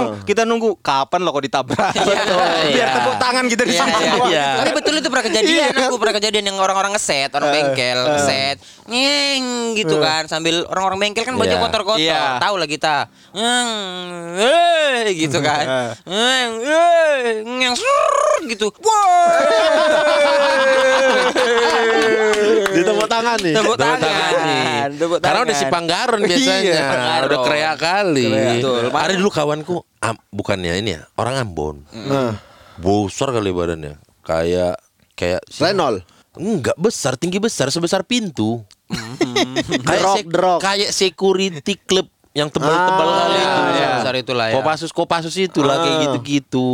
ngong. 0.00 0.24
kita 0.24 0.42
nunggu 0.48 0.70
kapan 0.80 1.20
lo 1.20 1.30
kok 1.30 1.44
ditabrak 1.44 1.92
biar 1.96 2.26
iya. 2.72 2.86
tepuk 2.96 3.16
tangan 3.20 3.44
kita 3.46 3.62
di 3.62 3.72
Iya, 3.72 3.80
sana 3.80 3.98
iya, 4.00 4.14
iya. 4.26 4.48
Tapi 4.60 4.70
betul 4.72 4.94
itu 4.98 5.08
pernah 5.08 5.24
kejadian 5.28 5.70
Iya. 5.72 5.86
Aku 5.86 5.96
pernah 5.96 6.14
kejadian 6.16 6.44
yang 6.50 6.58
orang-orang 6.58 6.92
ngeset 6.94 7.30
Orang 7.30 7.50
bengkel 7.50 7.98
ngeset 8.02 8.56
Ngeng 8.86 9.44
gitu 9.78 9.96
kan 9.98 10.26
Sambil 10.26 10.66
orang-orang 10.66 10.98
bengkel 10.98 11.22
kan 11.22 11.34
baju 11.34 11.54
kotor-kotor 11.60 12.00
Iya. 12.02 12.42
Tahu 12.42 12.54
lah 12.58 12.68
kita 12.68 12.94
Ngeng 13.30 13.70
eh, 14.36 15.06
gitu 15.14 15.38
kan 15.48 15.64
Ngeng 16.04 16.52
eh, 16.60 17.44
Ngeng 17.46 17.74
gitu 18.48 18.72
ditepuk 22.70 23.06
tangan 23.06 23.36
nih. 23.40 23.54
Tepuk 23.54 23.76
Tepuk 23.76 23.78
tangan 23.78 23.98
tangan 24.00 24.32
nih. 24.40 24.64
Tepuk 24.96 25.18
Karena 25.20 25.40
udah 25.42 25.54
tangan. 25.54 25.60
si 25.60 25.74
Panggaron 25.74 26.20
biasanya. 26.24 26.60
Iya, 26.62 26.82
Panggaron. 26.86 27.26
udah 27.28 27.38
kreak 27.44 27.74
kali. 27.76 28.26
Betul. 28.30 28.82
Ada 28.90 29.12
dulu 29.16 29.30
kawanku 29.30 29.76
am- 30.00 30.20
bukannya 30.28 30.76
ini 30.76 30.96
ya, 30.96 31.02
orang 31.14 31.36
Ambon. 31.38 31.76
Nah, 31.92 32.36
Besar 32.76 33.28
kali 33.28 33.52
badannya. 33.52 34.00
Kayak 34.20 34.80
kayak 35.12 35.44
Renol. 35.54 36.00
Enggak 36.32 36.76
besar, 36.76 37.18
tinggi 37.18 37.36
besar 37.36 37.68
sebesar 37.68 38.00
pintu. 38.02 38.64
kayak 39.84 40.24
Drop, 40.26 40.58
kayak 40.58 40.90
security 40.90 41.76
club 41.76 42.08
yang 42.30 42.46
tebal-tebal 42.46 43.04
Ah, 43.04 43.16
kali 43.20 43.36
itu. 43.36 43.60
iya. 43.74 43.88
Besar 43.98 44.14
itulah 44.16 44.46
ya. 44.48 44.54
Kopassus 44.56 44.92
Kopassus 44.94 45.36
itulah 45.36 45.76
kayak 45.76 45.92
Ah. 45.92 46.02
gitu-gitu. 46.06 46.68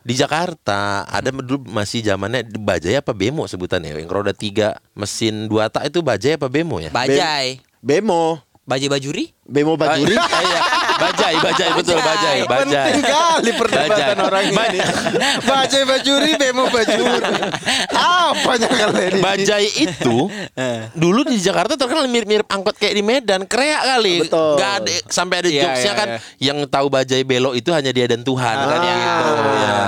Di 0.00 0.14
Jakarta 0.14 1.04
ada 1.04 1.28
dulu 1.28 1.64
masih 1.66 2.00
zamannya 2.00 2.44
bajai 2.46 2.96
apa 2.96 3.10
bemo 3.10 3.44
sebutannya 3.44 3.92
yang 3.92 4.08
roda 4.08 4.32
tiga 4.32 4.80
mesin 4.92 5.44
dua 5.44 5.68
tak 5.68 5.88
itu 5.88 6.00
bajai 6.00 6.36
apa 6.36 6.46
bemo 6.46 6.78
ya? 6.78 6.88
Bajai 6.88 7.60
Bemo. 7.80 8.38
Bajai 8.62 8.86
bajuri 8.86 9.32
Bemo 9.42 9.74
bajuri. 9.74 10.14
Ah, 10.14 10.28
iya. 10.46 10.60
Bajai, 11.00 11.34
bajai 11.36 11.68
betul 11.72 11.96
bajai, 11.96 12.38
bajai. 12.44 12.68
penting 12.92 13.00
kali 13.02 13.50
perdebatan 13.56 13.88
Bajai. 14.16 14.20
orang 14.20 14.44
ini 14.44 14.80
bajai 15.42 15.82
bajuri 15.82 16.32
bemo 16.36 16.64
bajuri 16.68 17.18
apanya 17.90 18.68
kalian 18.68 19.10
ini 19.10 19.20
Bajai 19.20 19.66
itu 19.80 20.16
dulu 20.92 21.20
di 21.24 21.36
Jakarta 21.38 21.74
terkenal 21.74 22.04
mirip-mirip 22.04 22.44
angkot 22.46 22.76
kayak 22.76 22.92
di 22.92 23.02
Medan, 23.02 23.42
kreak 23.44 23.80
kali. 23.80 24.22
Betul. 24.22 24.56
Nggak 24.56 24.72
ada 24.76 24.90
sampai 25.08 25.36
ada 25.38 25.48
Iya, 25.48 25.62
jokesnya 25.64 25.84
iya, 25.86 25.94
kan 25.94 26.08
iya. 26.08 26.18
yang 26.42 26.58
tahu 26.66 26.86
bajai 26.86 27.22
belok 27.22 27.54
itu 27.54 27.70
hanya 27.70 27.90
dia 27.90 28.04
dan 28.04 28.20
Tuhan 28.20 28.56
kan 28.58 28.78
Ah, 28.80 28.84
gitu. 28.84 29.32
Ya. 29.56 29.78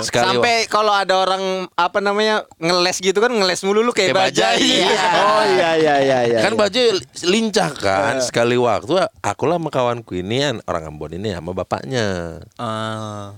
Sekali 0.00 0.24
sampai 0.32 0.54
kalau 0.66 0.92
ada 0.92 1.14
orang 1.14 1.42
apa 1.70 1.98
namanya 1.98 2.46
ngeles 2.56 2.98
gitu 2.98 3.18
kan 3.18 3.30
ngeles 3.30 3.60
mulu 3.62 3.80
lu 3.80 3.92
kayak, 3.92 4.10
Kayak 4.10 4.20
bajai, 4.32 4.56
bajai, 4.56 4.78
iya. 4.80 5.10
Oh 5.18 5.42
iya 5.44 5.70
iya 5.74 5.94
iya 6.00 6.18
iya. 6.24 6.38
kan 6.40 6.52
bajai 6.54 6.86
lincah 7.24 7.70
kan 7.74 8.14
sekali 8.20 8.56
waktu 8.56 8.96
aku 9.20 9.44
lah 9.44 9.58
sama 9.58 9.70
kawanku 9.70 10.16
ini 10.16 10.53
kan 10.54 10.62
orang 10.70 10.94
Ambon 10.94 11.18
ini 11.18 11.34
sama 11.34 11.50
bapaknya. 11.50 12.38
Ah. 12.54 13.34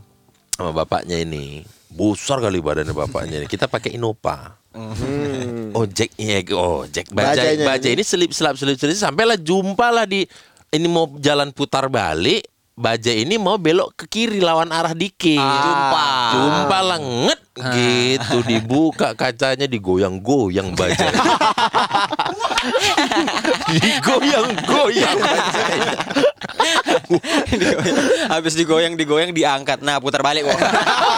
sama 0.56 0.72
bapaknya 0.72 1.16
ini. 1.16 1.64
Besar 1.88 2.44
kali 2.44 2.60
badannya 2.60 2.92
bapaknya 2.92 3.40
ini. 3.40 3.48
Kita 3.48 3.68
pakai 3.72 3.96
Innova. 3.96 4.52
Hmm. 4.76 5.72
ojek 5.72 6.12
iya 6.20 6.44
ojek. 6.52 7.08
Bajai 7.08 7.56
Bajainya 7.56 7.64
bajai 7.64 7.92
ini 7.96 8.04
selip 8.04 8.36
selap 8.36 8.60
selip 8.60 8.76
selip. 8.76 8.92
Sampailah 8.92 9.40
jumpa 9.40 9.88
lah 9.88 10.04
di 10.04 10.28
ini 10.68 10.84
mau 10.84 11.08
jalan 11.16 11.48
putar 11.56 11.88
balik 11.88 12.44
bajai 12.76 13.24
ini 13.24 13.40
mau 13.40 13.56
belok 13.56 13.96
ke 13.96 14.04
kiri 14.04 14.44
lawan 14.44 14.68
arah 14.68 14.92
dikit. 14.92 15.40
Jumpa. 15.40 16.08
jumpa 16.36 16.78
lah 16.84 17.00
nget. 17.00 17.40
Gitu 17.56 18.38
dibuka 18.44 19.16
kacanya 19.16 19.64
digoyang-goyang 19.64 20.76
bajai 20.76 21.08
digoyang-goyang 23.80 25.18
Habis 28.32 28.58
digoyang 28.58 28.98
digoyang 28.98 29.30
diangkat 29.30 29.80
Nah 29.82 30.02
putar 30.02 30.20
balik 30.24 30.46
kok 30.46 30.58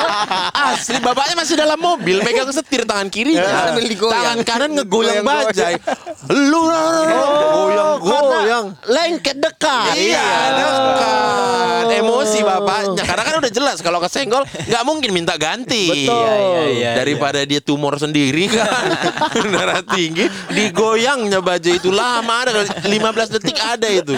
Asli 0.68 0.98
bapaknya 1.00 1.34
masih 1.38 1.54
dalam 1.56 1.78
mobil 1.80 2.20
megang 2.20 2.50
setir 2.52 2.84
tangan 2.84 3.08
kirinya 3.08 3.68
Sambil 3.68 3.84
digoyang. 3.88 4.14
Tangan 4.14 4.38
kanan 4.44 4.70
ngegoyang 4.76 5.22
bajai. 5.24 5.74
Lu 6.50 6.62
goyang 6.68 8.28
goyang. 8.48 8.66
Lengket 8.86 9.36
dekat. 9.38 9.94
Iya, 9.96 10.28
dekat. 10.56 11.84
Emosi 11.98 12.38
bapaknya. 12.44 13.02
Karena 13.04 13.22
kan 13.24 13.34
udah 13.40 13.52
jelas 13.52 13.78
kalau 13.80 13.98
kesenggol 14.02 14.42
nggak 14.44 14.82
mungkin 14.84 15.10
minta 15.12 15.34
ganti. 15.36 16.06
Betul. 16.06 16.14
Iya, 16.14 16.62
iya, 16.72 16.90
Daripada 16.98 17.42
dia 17.44 17.60
tumor 17.62 17.96
sendiri 17.98 18.48
kan. 18.50 18.88
Darah 19.54 19.82
tinggi 19.82 20.28
digoyangnya 20.52 21.40
bajai 21.42 21.80
itu 21.80 21.90
lama 21.90 22.34
ada 22.44 22.64
15 22.64 23.34
detik 23.38 23.58
ada 23.58 23.88
itu. 23.88 24.14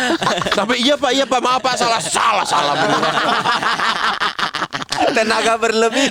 Sampai 0.52 0.82
iya 0.82 0.94
Pak, 0.96 1.10
iya 1.14 1.24
Pak, 1.24 1.40
maaf 1.40 1.59
Pak, 1.60 1.74
salah 1.76 2.00
salah 2.00 2.44
salah. 2.44 2.74
tenaga 5.10 5.56
berlebih 5.56 6.06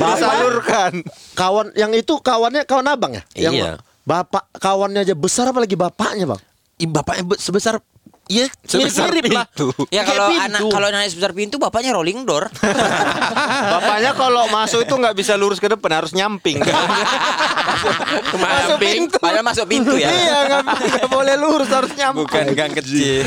disalurkan 0.00 1.04
Kawan 1.36 1.70
yang 1.76 1.92
itu 1.92 2.16
kawannya 2.18 2.64
kawan 2.64 2.86
abang 2.88 3.12
ya? 3.14 3.22
Yang 3.36 3.54
Iya. 3.54 3.72
Bapak 4.00 4.48
kawannya 4.56 5.04
aja 5.04 5.14
besar 5.14 5.52
apalagi 5.52 5.76
bapaknya 5.76 6.24
bang? 6.34 6.40
Bapaknya 6.88 7.24
be- 7.28 7.40
sebesar 7.40 7.78
Iya, 8.30 8.46
mirip-mirip 8.70 9.26
lah. 9.28 9.46
pintu. 9.50 9.66
Ya 9.90 10.00
Kayak 10.00 10.06
kalau 10.06 10.26
pintu. 10.30 10.44
anak 10.46 10.60
kalau 10.70 10.86
anak 10.88 11.10
sebesar 11.10 11.32
pintu 11.32 11.58
bapaknya 11.58 11.90
rolling 11.90 12.22
door. 12.22 12.46
bapaknya 13.74 14.14
kalau 14.14 14.46
masuk 14.48 14.80
itu 14.80 14.94
nggak 14.94 15.12
bisa 15.12 15.34
lurus 15.34 15.58
ke 15.58 15.66
depan 15.66 15.90
harus 15.96 16.12
nyamping 16.12 16.62
masuk 18.38 18.78
Mamping. 18.78 19.10
pintu 19.10 19.18
Padahal 19.18 19.42
masuk 19.42 19.66
pintu 19.66 19.92
ya. 19.94 20.06
iya 20.08 20.36
nggak 20.46 20.62
boleh 21.08 21.34
lurus 21.34 21.66
harus 21.68 21.90
nyamping 21.92 22.22
Bukan 22.22 22.46
gang 22.54 22.70
kecil. 22.72 23.26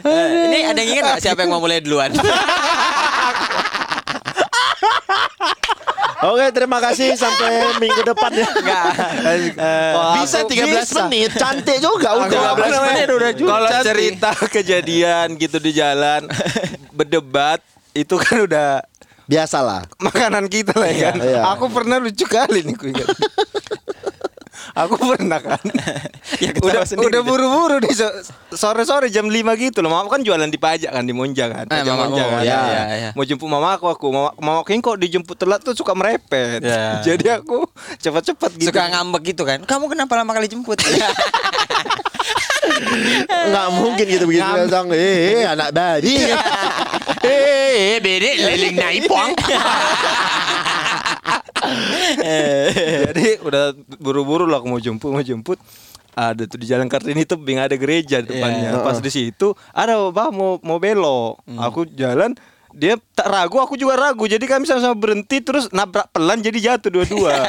Eh, 0.00 0.26
ini 0.48 0.58
ada 0.64 0.78
yang 0.78 0.90
ingat 0.90 1.04
nggak 1.06 1.20
siapa 1.20 1.44
yang 1.44 1.52
mau 1.52 1.60
mulai 1.60 1.78
duluan? 1.78 2.08
Oke 6.18 6.50
terima 6.50 6.82
kasih 6.82 7.14
sampai 7.14 7.78
minggu 7.78 8.02
depan 8.02 8.30
ya. 8.34 8.48
Enggak. 8.50 8.92
Bisa 10.18 10.38
13 10.42 10.98
menit. 11.06 11.30
Cantik 11.38 11.78
juga 11.78 12.18
udah. 12.18 12.58
13 12.58 12.86
menit 12.90 13.06
udah 13.06 13.32
juga. 13.38 13.50
Kalau 13.54 13.70
cerita 13.86 14.30
kejadian 14.50 15.38
gitu 15.38 15.62
di 15.62 15.70
jalan 15.70 16.26
berdebat 16.98 17.62
itu 17.94 18.18
kan 18.18 18.50
udah 18.50 18.82
Biasalah. 19.28 19.84
makanan 20.00 20.48
kita 20.48 20.72
lah 20.72 20.88
ya 20.88 20.98
kan. 21.12 21.14
Iya. 21.20 21.40
Aku 21.54 21.68
pernah 21.68 22.00
lucu 22.00 22.24
kali 22.24 22.64
nih 22.64 22.74
aku 24.82 24.94
pernah 24.96 25.38
kan. 25.42 25.60
Ya, 26.44 26.54
udah 26.54 26.86
sendiri 26.86 27.10
udah 27.10 27.20
deh. 27.20 27.26
buru-buru 27.26 27.76
nih 27.82 27.94
so- 27.94 28.14
sore-sore 28.54 29.10
jam 29.10 29.26
5 29.26 29.34
gitu 29.58 29.82
loh. 29.82 29.90
Mama 29.90 30.06
kan 30.06 30.22
jualan 30.22 30.46
di 30.46 30.54
pajak 30.54 30.94
kan 30.94 31.02
di 31.02 31.10
Monja 31.10 31.50
kan. 31.50 31.66
Eh, 31.66 31.82
mamamu, 31.82 32.14
Monja 32.14 32.24
kan. 32.30 32.42
ya, 32.46 32.60
ya, 32.62 32.82
ya. 32.94 33.10
Mau 33.12 33.26
jemput 33.26 33.50
mama 33.50 33.74
aku 33.74 33.90
aku. 33.90 34.06
Mama, 34.14 34.30
mama 34.38 34.60
aku 34.62 34.70
kok 34.70 34.96
dijemput 34.96 35.34
telat 35.34 35.58
tuh 35.60 35.74
suka 35.74 35.98
merepet. 35.98 36.62
Ya. 36.62 36.98
Jadi 37.06 37.26
aku 37.26 37.66
cepat-cepat 37.98 38.54
gitu. 38.54 38.70
Suka 38.70 38.86
ngambek 38.86 39.34
gitu 39.34 39.42
kan. 39.42 39.66
Kamu 39.66 39.90
kenapa 39.90 40.14
lama 40.14 40.30
kali 40.30 40.46
jemput? 40.46 40.78
Nggak 43.28 43.68
mungkin 43.74 44.06
gitu 44.06 44.24
begitu 44.28 44.44
datang. 44.44 44.92
Eh, 44.94 45.42
eh, 45.42 45.44
anak 45.48 45.74
bayi. 45.74 46.30
Eh, 47.24 47.98
bede 47.98 48.30
leling 48.38 48.76
naipong. 48.78 49.32
Jadi 53.08 53.42
udah 53.42 53.74
buru-buru 53.98 54.46
lah 54.46 54.62
aku 54.62 54.68
mau 54.68 54.80
jemput 54.80 55.10
mau 55.10 55.24
jemput. 55.24 55.58
Ada 56.18 56.42
tuh 56.44 56.58
di 56.58 56.66
Jalan 56.66 56.90
Kartini 56.90 57.22
tebing 57.22 57.62
ada 57.62 57.70
gereja 57.72 58.18
di 58.18 58.34
depannya. 58.34 58.82
Pas 58.82 58.98
di 58.98 59.06
situ 59.06 59.54
ada 59.70 59.94
bah 60.10 60.28
mau 60.28 60.58
mau 60.58 60.76
belok. 60.76 61.38
Aku 61.62 61.86
jalan 61.88 62.34
dia 62.68 62.98
tak 63.12 63.26
ragu, 63.26 63.56
aku 63.56 63.74
juga 63.74 63.94
ragu. 63.94 64.26
Jadi 64.26 64.42
kami 64.44 64.66
sama-sama 64.66 64.92
berhenti 64.92 65.38
terus 65.38 65.70
nabrak 65.70 66.10
pelan 66.10 66.38
jadi 66.38 66.74
jatuh 66.74 66.90
dua-dua. 66.92 67.48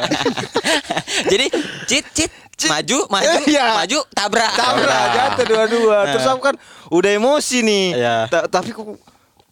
Jadi 1.26 1.46
cit 1.84 2.06
cit 2.14 2.30
maju 2.66 2.98
maju 3.10 3.28
Iya. 3.44 3.66
maju 3.76 3.98
tabrak. 4.08 4.52
Tabrak 4.52 5.04
jatuh 5.12 5.44
dua-dua. 5.46 5.98
Terus 6.08 6.26
aku 6.26 6.40
kan 6.42 6.54
udah 6.88 7.10
emosi 7.12 7.58
nih. 7.60 7.86
Iya. 7.92 8.16
Ta- 8.28 8.48
tapi 8.48 8.70
kok 8.70 8.96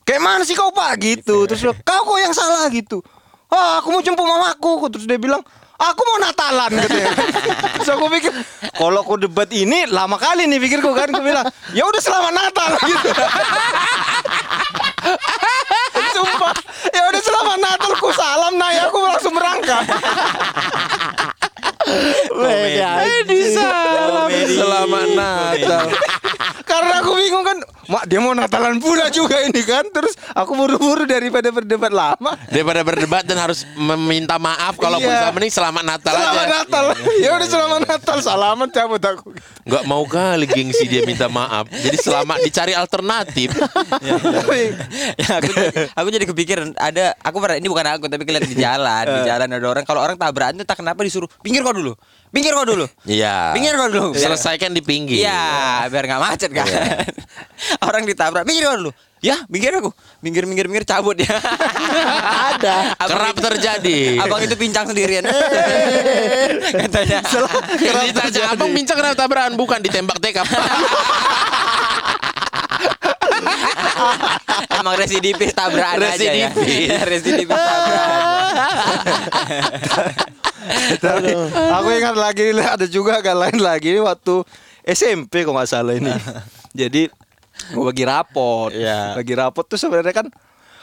kayak 0.05 0.23
mana 0.23 0.43
sih 0.45 0.57
kau 0.57 0.71
pak 0.71 0.93
gitu. 0.99 1.45
Terus 1.45 1.61
dia, 1.61 1.73
kau 1.83 2.03
kok 2.07 2.19
yang 2.19 2.33
salah 2.33 2.65
gitu. 2.71 3.01
Ah, 3.49 3.81
aku 3.81 3.91
mau 3.91 4.01
jemput 4.01 4.25
mamaku. 4.25 4.89
Terus 4.89 5.05
dia 5.05 5.17
bilang, 5.17 5.41
aku 5.79 6.01
mau 6.03 6.19
Natalan 6.19 6.71
katanya. 6.75 7.13
Terus 7.79 7.89
aku 7.95 8.11
pikir, 8.11 8.33
kalau 8.75 9.01
aku 9.07 9.15
debat 9.23 9.49
ini 9.55 9.87
lama 9.87 10.19
kali 10.19 10.51
nih 10.51 10.59
pikirku 10.59 10.91
kan. 10.93 11.09
Aku 11.15 11.23
bilang, 11.23 11.47
ya 11.73 11.87
udah 11.87 12.03
selamat 12.03 12.33
Natal 12.35 12.71
gitu. 12.91 13.11
Sumpah, 16.19 16.55
ya 16.91 17.03
udah 17.09 17.23
selamat 17.23 17.59
Natal 17.63 17.93
ku 18.03 18.11
salam 18.11 18.59
nah 18.59 18.71
ya 18.75 18.91
aku 18.91 18.99
langsung 19.07 19.33
berangkat. 19.33 19.87
Weh, 22.69 22.85
anjing. 22.85 23.55
Selamat 24.51 25.09
Natal. 25.11 25.87
Karena 26.69 27.01
aku 27.01 27.17
bingung 27.17 27.41
kan, 27.41 27.57
mak 27.89 28.05
dia 28.05 28.21
mau 28.21 28.37
Natalan 28.37 28.77
pula 28.77 29.09
juga 29.09 29.41
ini 29.41 29.65
kan. 29.65 29.89
Terus 29.89 30.15
aku 30.31 30.53
buru-buru 30.53 31.09
daripada 31.09 31.49
berdebat 31.49 31.89
lama. 31.89 32.37
Daripada 32.47 32.85
berdebat 32.85 33.25
dan 33.25 33.41
harus 33.41 33.65
meminta 33.75 34.37
maaf 34.37 34.77
kalau 34.77 35.01
Iya. 35.01 35.09
bisa 35.09 35.27
mending 35.33 35.49
selamat 35.51 35.83
Natal 35.83 36.13
Selamat 36.13 36.37
aja. 36.37 36.53
Natal. 36.53 36.85
ya 37.19 37.31
udah 37.33 37.49
selamat 37.49 37.81
Natal. 37.83 38.17
Salaman 38.21 38.69
cabut 38.69 39.01
aku. 39.01 39.33
Nggak 39.65 39.85
mau 39.85 40.05
kali 40.05 40.45
gengsi 40.45 40.85
dia 40.85 41.03
minta 41.03 41.27
maaf. 41.27 41.73
Jadi 41.73 41.97
selamat 41.97 42.39
dicari 42.43 42.73
alternatif. 42.73 43.49
Tapi 43.57 44.61
ya, 45.25 45.41
aku, 45.41 45.51
aku 45.97 46.09
jadi 46.11 46.25
kepikiran 46.27 46.69
ada 46.77 47.17
aku 47.21 47.41
pernah 47.41 47.57
ini 47.57 47.67
bukan 47.67 47.87
aku 47.97 48.05
tapi 48.07 48.23
kalian 48.23 48.45
di 48.45 48.57
jalan 48.57 49.05
di 49.09 49.21
jalan 49.25 49.49
ada 49.49 49.67
orang 49.67 49.85
kalau 49.85 50.01
orang 50.01 50.17
tabrakan 50.17 50.61
tak 50.61 50.77
kenapa 50.77 51.01
disuruh 51.01 51.29
pinggir 51.41 51.61
kau 51.61 51.73
dulu 51.73 51.97
pinggir 52.29 52.53
kau 52.53 52.65
dulu 52.65 52.87
Iya. 53.05 53.53
pinggir 53.53 53.73
kau 53.75 53.89
dulu 53.89 54.09
Biar- 54.13 54.35
Selesaikan 54.35 54.71
di 54.71 54.81
pinggir. 54.81 55.21
Iya, 55.21 55.85
biar 55.87 56.05
nggak 56.07 56.23
macet 56.23 56.51
kan. 56.51 56.67
Orang 57.89 58.05
ditabrak, 58.05 58.45
minggir 58.45 58.67
kau 58.67 58.79
dulu. 58.79 58.93
Ya, 59.19 59.35
minggir 59.51 59.75
aku. 59.75 59.91
Minggir, 60.23 60.47
minggir, 60.47 60.71
minggir, 60.71 60.87
cabut 60.87 61.19
ya. 61.19 61.27
Ada. 62.55 62.95
Kerap 62.95 63.35
terjadi. 63.35 64.15
Abang 64.17 64.39
itu 64.39 64.55
pincang 64.55 64.87
sendirian. 64.87 65.27
Katanya. 66.87 67.19
Kalau 67.27 68.03
ditanya 68.07 68.43
abang 68.49 68.71
bincang 68.71 68.95
kenapa 68.95 69.19
tabrakan 69.19 69.59
bukan 69.59 69.83
ditembak 69.83 70.23
tekap. 70.23 70.47
Emang 74.71 74.95
residipis 74.95 75.51
tabrakan 75.51 76.15
aja 76.15 76.31
ya. 76.31 76.49
Residipis 77.03 77.59
tabrakan. 77.59 78.63
Tapi 80.99 81.31
aku 81.51 81.89
ingat 81.93 82.15
lagi 82.15 82.43
ada 82.53 82.87
juga 82.87 83.21
kan 83.21 83.37
lain 83.37 83.59
lagi 83.59 83.93
ini 83.93 84.01
waktu 84.01 84.43
SMP 84.83 85.43
kok 85.43 85.53
nggak 85.53 85.69
salah 85.69 85.95
ini. 85.95 86.13
Jadi 86.73 87.09
mau 87.73 87.85
bagi 87.85 88.05
rapot. 88.05 88.71
Iya. 88.71 89.13
Bagi 89.13 89.35
rapot 89.35 89.65
tuh 89.65 89.77
sebenarnya 89.77 90.15
kan 90.15 90.27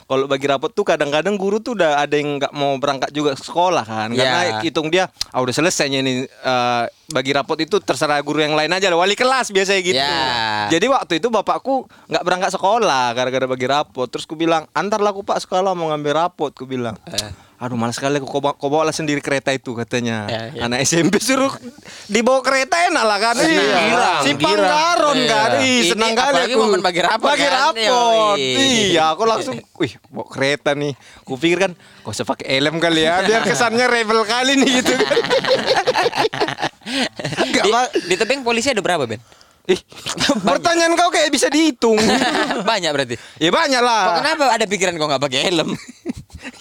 kalau 0.06 0.30
bagi 0.30 0.46
rapot 0.46 0.70
tuh 0.70 0.86
kadang-kadang 0.86 1.34
guru 1.34 1.58
tuh 1.58 1.74
udah 1.74 1.98
ada 1.98 2.14
yang 2.14 2.38
nggak 2.38 2.54
mau 2.54 2.78
berangkat 2.78 3.10
juga 3.10 3.34
ke 3.34 3.42
sekolah 3.42 3.82
kan 3.82 4.14
karena 4.14 4.40
Iya. 4.46 4.62
hitung 4.62 4.94
dia 4.94 5.10
ah 5.34 5.42
udah 5.42 5.50
selesai 5.50 5.90
ini 5.90 6.22
eh, 6.22 6.84
bagi 7.10 7.34
rapot 7.34 7.58
itu 7.58 7.82
terserah 7.82 8.22
guru 8.22 8.38
yang 8.38 8.54
lain 8.54 8.70
aja 8.70 8.86
lah 8.86 9.02
wali 9.02 9.18
kelas 9.18 9.50
biasanya 9.50 9.82
gitu 9.82 9.98
Iya. 9.98 10.70
jadi 10.70 10.86
waktu 10.94 11.18
itu 11.18 11.34
bapakku 11.34 11.90
nggak 12.06 12.22
berangkat 12.22 12.54
sekolah 12.54 13.18
gara-gara 13.18 13.50
bagi 13.50 13.66
rapot 13.66 14.06
terus 14.06 14.30
ku 14.30 14.38
bilang 14.38 14.70
antarlah 14.78 15.10
aku 15.10 15.26
pak 15.26 15.42
sekolah 15.42 15.74
mau 15.74 15.90
ngambil 15.90 16.14
rapot 16.22 16.54
ku 16.54 16.70
bilang 16.70 16.94
aduh 17.56 17.74
malas 17.74 17.96
sekali 17.96 18.20
aku 18.20 18.28
kau 18.28 18.40
bawa, 18.40 18.52
kau 18.54 18.68
lah 18.76 18.92
sendiri 18.92 19.20
kereta 19.20 19.50
itu 19.50 19.72
katanya 19.72 20.28
Iya, 20.28 20.42
iya. 20.52 20.62
anak 20.64 20.84
SMP 20.84 21.18
suruh 21.18 21.56
dibawa 22.06 22.40
kereta 22.40 22.76
enak 22.86 23.00
lah 23.02 23.18
kan 23.18 23.36
Senang. 23.38 23.64
Girang, 23.86 24.22
simpang 24.22 24.52
girang. 24.52 24.68
garon 24.68 25.16
Iya. 25.18 25.30
kan 25.30 25.50
Ih, 25.56 25.64
Ini 25.64 25.90
senang 25.90 26.14
kali 26.14 26.40
aku 26.44 26.58
momen 26.60 26.82
bagi 26.82 27.00
rapot 27.02 27.26
bagi 27.26 27.42
kan? 27.42 27.54
rapot 27.72 28.36
Yoi. 28.36 28.44
iya 28.92 29.04
aku 29.10 29.24
langsung 29.24 29.56
wih 29.74 29.94
bawa 30.06 30.28
kereta 30.28 30.72
nih 30.74 30.94
ku 31.22 31.36
pikir 31.36 31.58
kan 31.62 31.72
kau 32.02 32.12
usah 32.12 32.24
pakai 32.24 32.46
helm 32.54 32.76
kali 32.78 33.02
ya 33.02 33.24
biar 33.24 33.42
kesannya 33.42 33.86
rebel 33.86 34.22
kali 34.22 34.54
nih 34.58 34.70
gitu 34.76 34.94
kan 37.56 37.64
Di, 37.66 37.72
di 38.04 38.16
tebing 38.16 38.42
polisi 38.42 38.70
ada 38.70 38.78
berapa, 38.80 39.06
Ben? 39.06 39.18
Ih, 39.66 39.82
pertanyaan 40.40 40.94
kau 40.94 41.10
kayak 41.10 41.32
bisa 41.32 41.50
dihitung 41.50 41.98
Banyak 42.70 42.92
berarti. 42.92 43.16
ya 43.36 43.50
banyak 43.50 43.80
Kok 43.80 43.82
lah 43.82 44.04
kenapa 44.16 44.44
ada 44.54 44.66
pikiran 44.68 44.94
kau 44.94 45.08
nggak 45.08 45.18
pakai 45.20 45.40
helm? 45.44 45.74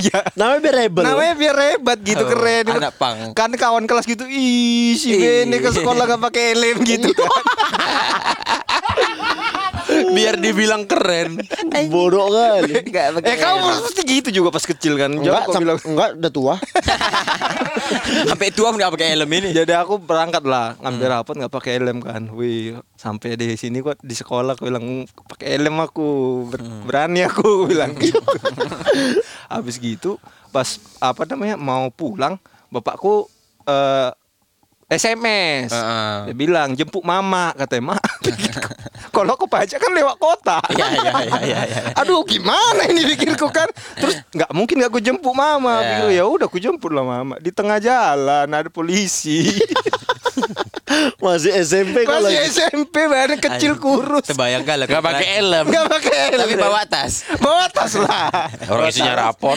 Ya 0.00 0.20
Namanya 0.34 0.60
biar 0.60 0.74
rebel. 0.76 1.02
Namanya 1.04 1.34
biar 1.34 1.56
hebat 1.56 1.98
gitu 2.00 2.22
Oh, 2.22 2.28
keren. 2.28 2.64
anak 2.68 2.94
pang. 2.96 3.18
Kan 3.32 3.50
kawan 3.52 3.84
kelas 3.84 4.04
gitu, 4.04 4.24
ih 4.24 4.94
si. 4.94 5.14
Bene 5.14 5.58
ke 5.58 5.70
sekolah 5.70 6.04
gak 6.06 6.22
pakai 6.22 6.52
helm 6.52 6.78
gitu. 6.82 7.08
Biar 10.10 10.34
dibilang 10.36 10.84
keren. 10.84 11.38
Bodoh 11.92 12.28
kali. 12.28 12.82
Nggak 12.82 13.06
pakai 13.16 13.28
eh 13.28 13.36
kamu 13.36 13.58
pasti 13.84 14.02
gitu 14.02 14.28
juga 14.32 14.48
pas 14.50 14.64
kecil 14.64 14.94
kan? 14.96 15.10
Enggak, 15.10 15.46
sam- 15.48 15.62
bilang. 15.62 15.78
enggak 15.80 16.08
udah 16.16 16.32
tua. 16.32 16.54
sampai 18.30 18.48
tua 18.50 18.68
nggak 18.70 18.90
pakai 18.90 19.08
helm 19.12 19.30
ini. 19.30 19.50
Jadi 19.50 19.72
aku 19.72 19.98
berangkat 19.98 20.42
lah 20.42 20.74
ngambil 20.78 21.06
rapot 21.10 21.34
nggak 21.36 21.52
pakai 21.52 21.72
helm 21.78 21.98
kan. 22.00 22.22
Wih 22.30 22.78
sampai 22.94 23.36
di 23.36 23.54
sini 23.54 23.80
kok 23.80 24.00
di 24.00 24.12
sekolah 24.12 24.54
aku 24.54 24.66
bilang 24.66 24.84
"Mm, 24.84 25.04
pakai 25.26 25.48
helm 25.54 25.76
aku 25.78 26.06
ber- 26.48 26.84
berani 26.84 27.22
aku 27.22 27.42
aku 27.44 27.64
bilang 27.66 27.92
gitu. 27.94 28.18
Habis 29.52 29.76
gitu 29.76 30.16
pas 30.48 30.66
apa 30.98 31.26
namanya 31.26 31.58
mau 31.58 31.90
pulang 31.90 32.38
bapakku 32.70 33.26
eh, 33.64 34.10
SMS. 34.88 35.72
Heeh. 35.72 36.16
Dia 36.30 36.34
bilang 36.36 36.76
jemput 36.76 37.00
mama 37.04 37.56
katanya 37.56 37.96
mak. 37.96 38.04
Kalau 39.14 39.32
aku 39.38 39.46
pajak 39.46 39.78
kan 39.78 39.92
lewat 39.94 40.16
kota. 40.18 40.58
Iya, 40.74 40.86
iya, 40.90 41.12
iya, 41.22 41.38
iya, 41.46 41.60
iya. 41.70 41.80
Aduh 42.02 42.26
gimana 42.26 42.90
ini 42.90 43.06
pikirku 43.14 43.46
kan. 43.48 43.70
Terus 43.94 44.20
nggak 44.34 44.50
mungkin 44.50 44.82
nggak 44.82 44.90
aku 44.90 45.00
jemput 45.00 45.32
mama. 45.32 45.80
Iya. 45.80 45.86
Pikirku, 45.86 46.10
ya 46.10 46.24
udah 46.26 46.46
aku 46.50 46.58
jemput 46.58 46.90
lah 46.90 47.04
mama. 47.06 47.34
Di 47.38 47.54
tengah 47.54 47.78
jalan 47.78 48.48
ada 48.50 48.68
polisi. 48.68 49.48
Masih 51.22 51.54
SMP 51.64 52.04
kalau 52.04 52.28
Masih 52.28 52.50
SMP 52.50 53.06
badan 53.08 53.38
kecil 53.40 53.78
kurus. 53.80 54.28
Terbayang 54.28 54.66
kali. 54.66 54.84
Gak 54.90 55.02
pakai 55.02 55.26
helm. 55.40 55.66
Nggak 55.70 55.86
pakai 55.90 56.14
helm. 56.30 56.40
Tapi 56.44 56.54
bawa 56.58 56.82
tas. 56.84 57.12
Bawa 57.40 57.64
tas 57.70 57.92
lah. 57.96 58.28
Orang 58.68 58.90
isinya 58.92 59.14
rapot. 59.16 59.56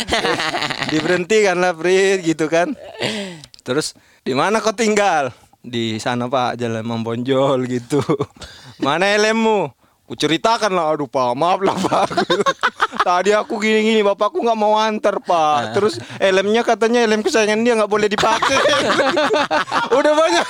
Diberhentikan 0.89 1.59
lah 1.59 1.75
Frit 1.75 2.23
gitu 2.23 2.47
kan. 2.47 2.71
Terus 3.67 3.97
di 4.27 4.35
mana 4.35 4.59
kau 4.59 4.75
tinggal? 4.75 5.31
Di 5.63 5.95
sana 6.03 6.27
Pak, 6.27 6.59
Jalan 6.59 6.83
Membonjol 6.83 7.63
gitu. 7.71 8.03
Mana 8.83 9.07
helmmu? 9.07 9.71
Ku 10.07 10.15
ceritakan 10.15 10.71
lah, 10.71 10.95
aduh 10.95 11.07
Pak, 11.07 11.35
maaf 11.35 11.59
lah 11.63 11.75
Pak. 11.75 12.07
Tadi 13.07 13.31
aku 13.35 13.59
gini-gini, 13.59 14.03
bapakku 14.03 14.39
nggak 14.39 14.59
mau 14.59 14.75
antar 14.79 15.19
Pak. 15.19 15.75
Terus 15.75 15.99
helmnya 16.19 16.63
katanya 16.63 17.03
helm 17.03 17.23
kesayangan 17.23 17.59
dia 17.63 17.75
nggak 17.75 17.91
boleh 17.91 18.07
dipakai. 18.07 18.55
Udah 19.99 20.13
banyak. 20.15 20.45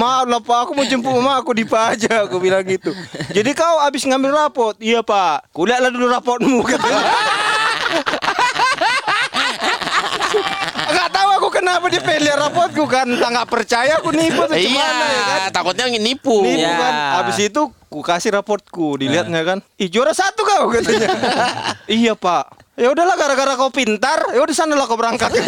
maaf 0.00 0.28
lah 0.28 0.40
Pak, 0.40 0.58
aku 0.68 0.72
mau 0.76 0.84
jemput 0.88 1.12
mama 1.12 1.40
aku 1.40 1.56
dipajak, 1.56 2.28
aku 2.28 2.36
bilang 2.40 2.64
gitu. 2.64 2.92
Jadi 3.32 3.52
kau 3.52 3.80
habis 3.80 4.04
ngambil 4.08 4.32
rapot? 4.32 4.76
Iya 4.80 5.00
Pak. 5.04 5.52
Kulihatlah 5.52 5.92
dulu 5.92 6.08
rapotmu 6.08 6.64
katanya. 6.64 7.04
Gak 10.84 11.08
tahu 11.10 11.30
aku 11.36 11.48
kenapa 11.64 11.84
dia 11.88 11.98
pengen 11.98 12.22
lihat 12.22 12.38
rapotku 12.38 12.84
kan 12.84 13.08
Entah 13.08 13.30
nggak 13.32 13.48
percaya 13.48 13.96
aku 13.96 14.12
nipu 14.12 14.36
atau 14.38 14.52
Iya, 14.52 14.68
gimana 14.68 15.04
ya 15.06 15.22
kan 15.24 15.40
takutnya 15.50 15.84
nipu. 15.90 16.44
Nipu 16.44 16.60
Iya. 16.60 16.76
kan 16.76 16.92
Abis 17.18 17.36
itu 17.42 17.62
ku 17.88 18.00
kasih 18.00 18.36
rapotku 18.36 19.00
Dilihatnya 19.00 19.40
kan 19.42 19.58
Ih 19.74 19.88
juara 19.88 20.12
satu 20.12 20.44
kau 20.44 20.68
katanya 20.68 21.08
Iya 21.88 22.12
pak 22.12 22.60
Ya 22.76 22.90
udahlah 22.90 23.16
gara-gara 23.16 23.54
kau 23.54 23.70
pintar 23.70 24.28
Ya 24.30 24.44
udah 24.44 24.52
sana 24.52 24.76
lah 24.76 24.84
kau 24.84 25.00
berangkat 25.00 25.32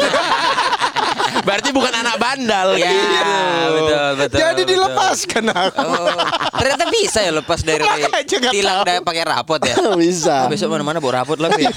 Berarti 1.36 1.68
bukan 1.68 1.92
anak 1.92 2.16
bandal 2.16 2.74
Ya, 2.74 2.88
gitu. 2.88 3.34
betul, 3.68 4.10
betul. 4.16 4.38
Jadi 4.40 4.62
betul. 4.62 4.72
dilepaskan 4.72 5.44
aku. 5.46 5.84
Oh, 5.84 6.16
ternyata 6.56 6.84
bisa 6.88 7.18
ya 7.20 7.28
lepas 7.30 7.60
dari 7.60 7.84
tilang 8.50 8.82
dari 8.82 9.04
pakai 9.04 9.22
rapot 9.22 9.60
ya. 9.60 9.76
Bisa. 10.00 10.48
Besok 10.48 10.72
mana-mana 10.72 10.96
bawa 10.96 11.22
rapot 11.22 11.36
lagi. 11.36 11.68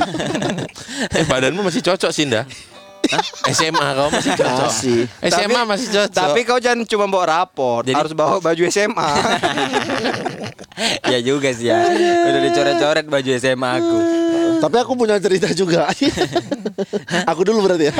Eh, 1.11 1.25
badanmu 1.27 1.59
masih 1.61 1.83
cocok 1.83 2.09
sih, 2.09 2.23
Nda. 2.23 2.47
SMA 3.49 3.87
kau 3.97 4.07
masih 4.13 4.31
cocok. 4.37 4.69
Masih. 4.69 4.99
SMA 5.25 5.49
Tapi- 5.49 5.69
masih 5.69 5.87
cocok. 5.89 6.13
Tapi 6.29 6.39
kau 6.45 6.59
jangan 6.61 6.85
cuma 6.85 7.05
bawa 7.09 7.25
rapor, 7.25 7.81
Jadi- 7.83 7.97
harus 7.97 8.13
bawa 8.13 8.37
baju 8.37 8.63
SMA. 8.69 9.09
ya 11.11 11.19
juga 11.19 11.49
sih 11.51 11.67
ya. 11.67 11.79
Udah 12.29 12.41
dicoret-coret 12.45 13.05
baju 13.07 13.29
SMA 13.35 13.69
aku. 13.81 13.97
Tapi 14.59 14.75
aku 14.75 14.91
punya 14.93 15.15
cerita 15.23 15.47
juga. 15.55 15.87
aku 17.31 17.41
dulu 17.47 17.63
berarti 17.63 17.87
ya. 17.89 17.95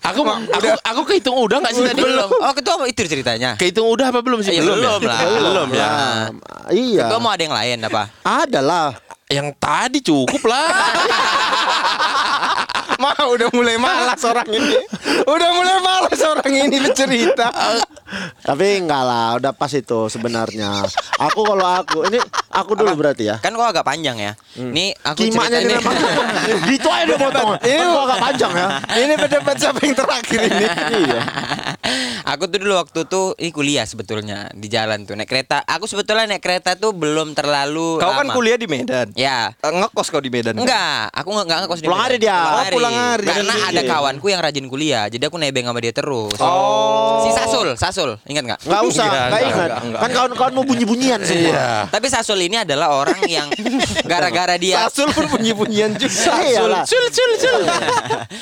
aku 0.00 0.20
aku 0.24 0.68
aku 0.80 1.00
kehitung 1.12 1.36
udah 1.36 1.60
nggak 1.60 1.72
sih 1.76 1.84
tadi? 1.84 2.00
Belum. 2.00 2.28
Oh, 2.28 2.52
ketua 2.56 2.74
apa 2.80 2.84
itu 2.88 3.04
ceritanya? 3.04 3.50
Kehitung 3.60 3.86
udah 3.86 4.08
apa 4.08 4.24
belum 4.24 4.40
sih? 4.40 4.56
Ya, 4.56 4.64
belum 4.64 5.00
ya? 5.04 5.08
lah. 5.12 5.20
Belum 5.28 5.68
ya. 5.76 5.88
Nah, 5.88 6.24
iya. 6.72 7.04
Ketua 7.08 7.20
mau 7.20 7.30
ada 7.32 7.42
yang 7.44 7.56
lain 7.56 7.78
apa? 7.84 8.02
Ada 8.24 8.60
lah. 8.64 8.88
Yang 9.28 9.48
tadi 9.60 9.98
cukup 10.00 10.42
lah. 10.48 10.68
Ma 13.04 13.12
udah 13.28 13.48
mulai 13.52 13.76
malas 13.76 14.24
orang 14.24 14.48
ini. 14.48 14.80
Udah 15.22 15.50
mulai 15.52 15.76
malas 15.78 16.20
orang 16.24 16.48
ini 16.48 16.76
bercerita. 16.80 17.52
Tapi 18.40 18.80
enggak 18.80 19.02
lah, 19.02 19.36
udah 19.36 19.52
pas 19.52 19.68
itu 19.68 20.08
sebenarnya. 20.08 20.80
Aku 21.18 21.44
kalau 21.44 21.66
aku 21.66 22.08
ini 22.08 22.16
aku 22.48 22.72
dulu 22.72 22.96
berarti 22.96 23.28
ya. 23.28 23.36
Kan 23.40 23.52
kok 23.52 23.68
agak 23.68 23.84
panjang 23.84 24.16
ya. 24.16 24.32
Nih 24.56 24.96
aku 24.96 25.20
Kimaknya 25.20 25.60
cerita 25.60 25.90
ini 25.92 26.54
gitu 26.72 26.88
aja 26.88 27.04
dia 27.04 27.16
potong. 27.18 27.48
Ini 27.60 27.84
agak 27.84 28.18
panjang 28.22 28.52
ya. 28.54 28.66
Ini 28.94 29.14
berdebat 29.18 29.56
siapa 29.58 29.78
yang 29.82 29.94
terakhir 29.94 30.38
ini. 30.40 30.66
Iya. 31.04 31.20
aku 32.32 32.48
tuh 32.48 32.58
dulu 32.58 32.74
waktu 32.78 33.00
tuh 33.04 33.26
ini 33.36 33.50
kuliah 33.50 33.84
sebetulnya 33.84 34.48
di 34.52 34.72
jalan 34.72 35.04
tuh 35.04 35.12
naik 35.12 35.28
kereta. 35.28 35.60
Aku 35.66 35.84
sebetulnya 35.84 36.24
naik 36.24 36.40
kereta 36.40 36.72
tuh 36.72 36.96
belum 36.96 37.32
terlalu 37.32 38.00
Kau 38.00 38.12
kan 38.12 38.24
lama. 38.24 38.32
kuliah 38.32 38.56
di 38.56 38.64
Medan. 38.64 39.12
Ya. 39.12 39.52
Eh, 39.54 39.72
Ngekos 39.72 40.08
kau 40.08 40.20
di 40.20 40.30
Medan. 40.30 40.54
kan? 40.54 40.62
Enggak, 40.62 41.04
aku 41.10 41.28
enggak 41.34 41.58
ngekos 41.64 41.80
di 41.80 41.86
Pulang 41.86 41.98
Medan. 41.98 42.06
hari 42.06 42.16
dia. 42.18 42.38
Oh, 42.38 42.64
pulang 42.70 42.93
hari. 42.94 43.26
Karena 43.26 43.54
Iya. 43.54 43.66
ada 43.70 43.82
kawanku 43.84 44.26
yang 44.26 44.40
rajin 44.40 44.66
kuliah, 44.66 45.04
jadi 45.06 45.24
aku 45.24 45.36
nebeng 45.36 45.64
sama 45.64 45.78
dia 45.78 45.90
terus. 45.90 46.34
Oh. 46.38 47.22
Si 47.22 47.30
Sasul, 47.32 47.68
Sasul, 47.74 48.10
ingat 48.24 48.44
nggak? 48.44 48.60
Enggak 48.62 48.82
usah, 48.84 49.04
enggak, 49.06 49.40
ingat. 49.44 49.70
Kan 49.96 50.10
kawan-kawan 50.10 50.52
mau 50.52 50.64
bunyi-bunyian 50.64 51.20
semua. 51.20 51.50
Iya. 51.50 51.68
Tapi 51.88 52.06
Sasul 52.06 52.38
ini 52.40 52.56
adalah 52.56 52.92
orang 52.92 53.20
yang 53.24 53.48
gara-gara 54.02 54.54
dia 54.56 54.84
Sasul 54.84 55.10
pun 55.10 55.26
bunyi-bunyian 55.28 55.94
juga. 55.94 56.32
Iyalah. 56.40 56.84
Sul 56.84 57.04
sul 57.08 57.30
sul. 57.36 57.62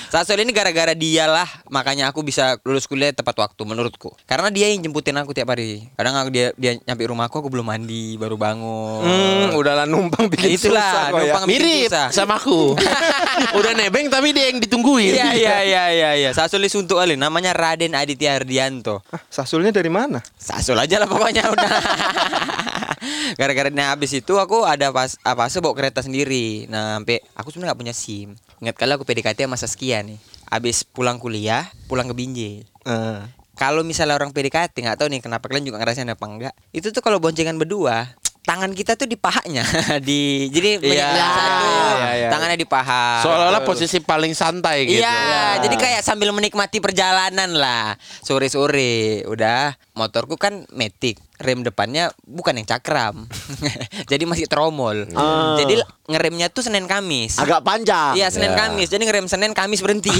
Sasul 0.09 0.38
ini 0.38 0.51
gara-gara 0.51 0.93
dialah 0.93 1.47
makanya 1.69 2.09
aku 2.09 2.21
bisa 2.21 2.57
lulus 2.62 2.85
kuliah 2.85 3.11
tepat 3.11 3.37
waktu 3.38 3.62
menurutku. 3.62 4.12
Karena 4.25 4.49
dia 4.49 4.69
yang 4.69 4.83
jemputin 4.83 5.17
aku 5.17 5.33
tiap 5.33 5.49
hari. 5.49 5.87
Kadang 5.95 6.15
aku 6.17 6.29
dia 6.29 6.47
dia 6.55 6.77
nyampe 6.79 7.05
rumahku 7.05 7.37
aku 7.37 7.49
belum 7.49 7.65
mandi, 7.65 8.17
baru 8.17 8.35
bangun. 8.35 9.03
Hmm, 9.03 9.49
udahlah 9.55 9.85
numpang 9.85 10.27
bikin 10.29 10.57
Itulah, 10.57 10.83
susah 10.83 11.05
kau 11.09 11.19
ya. 11.19 11.23
numpang 11.27 11.45
bikin 11.45 11.61
Mirip 11.61 11.88
susah. 11.88 12.07
sama 12.11 12.35
aku. 12.37 12.75
Udah 13.59 13.73
nebeng 13.73 14.07
tapi 14.09 14.33
dia 14.33 14.41
yang 14.50 14.59
ditungguin. 14.59 15.12
Iya 15.14 15.28
iya 15.38 15.57
iya 15.62 15.85
iya 15.92 16.11
iya. 16.18 16.31
Sasul 16.35 16.64
ini 16.64 16.70
suntuk 16.72 16.98
kali 16.98 17.14
namanya 17.14 17.55
Raden 17.55 17.94
Aditya 17.94 18.35
Ardianto. 18.38 19.05
Ah, 19.12 19.22
Sasulnya 19.31 19.70
dari 19.70 19.88
mana? 19.92 20.18
Sasul 20.35 20.78
aja 20.81 20.98
lah 20.98 21.07
pokoknya 21.07 21.46
udah. 21.46 21.70
Gara-gara 23.40 23.70
nah, 23.72 23.94
habis 23.94 24.14
itu 24.14 24.38
aku 24.38 24.62
ada 24.62 24.90
pas 24.94 25.18
apa 25.22 25.48
bawa 25.59 25.74
kereta 25.74 26.00
sendiri. 26.02 26.66
Nah, 26.70 27.00
sampai 27.00 27.22
aku 27.35 27.50
sebenarnya 27.50 27.74
nggak 27.74 27.81
punya 27.81 27.94
SIM. 27.94 28.28
Ingat 28.62 28.74
kali 28.78 28.90
aku 28.94 29.05
PDKT 29.07 29.46
sama 29.46 29.59
Saskia 29.59 30.02
nih. 30.07 30.18
Habis 30.52 30.85
pulang 30.85 31.16
kuliah, 31.16 31.66
pulang 31.88 32.07
ke 32.07 32.14
Binjai. 32.14 32.62
Eh, 32.87 33.20
Kalau 33.52 33.85
misalnya 33.85 34.16
orang 34.16 34.33
PDKT 34.33 34.74
nggak 34.74 34.98
tahu 34.98 35.09
nih 35.12 35.20
kenapa 35.20 35.46
kalian 35.46 35.68
juga 35.68 35.78
ngerasain 35.83 36.09
apa 36.09 36.24
enggak. 36.24 36.55
Itu 36.72 36.90
tuh 36.90 37.05
kalau 37.05 37.20
boncengan 37.20 37.57
berdua, 37.61 38.16
tangan 38.42 38.74
kita 38.74 38.98
tuh 38.98 39.07
di 39.07 39.14
pahanya 39.14 39.62
di 40.09 40.50
jadi 40.50 40.83
Iya, 40.83 41.09
yang 41.14 41.33
satu 41.33 41.68
iya, 41.70 42.11
iya. 42.18 42.28
tangannya 42.31 42.59
di 42.59 42.66
paha. 42.66 43.22
Seolah-olah 43.22 43.62
posisi 43.62 44.02
paling 44.02 44.35
santai 44.35 44.85
gitu. 44.90 44.98
Iya, 44.98 45.62
jadi 45.62 45.76
kayak 45.78 46.00
sambil 46.02 46.35
menikmati 46.35 46.83
perjalanan 46.83 47.55
lah. 47.55 47.94
Sore-sore, 48.20 49.22
udah 49.31 49.74
motorku 49.92 50.40
kan 50.40 50.64
metik, 50.72 51.20
rem 51.37 51.61
depannya 51.61 52.09
bukan 52.24 52.57
yang 52.57 52.64
cakram. 52.64 53.28
jadi 54.11 54.24
masih 54.24 54.48
tromol. 54.48 55.05
Ah. 55.12 55.61
Jadi 55.61 55.85
ngeremnya 56.09 56.48
tuh 56.48 56.64
Senin 56.64 56.88
Kamis. 56.88 57.37
Agak 57.37 57.61
panjang. 57.61 58.16
Iya, 58.16 58.33
Senin 58.33 58.57
Ya. 58.57 58.59
Kamis. 58.59 58.88
Jadi 58.88 59.05
ngerem 59.05 59.28
Senin 59.28 59.52
Kamis 59.52 59.85
berhenti. 59.85 60.12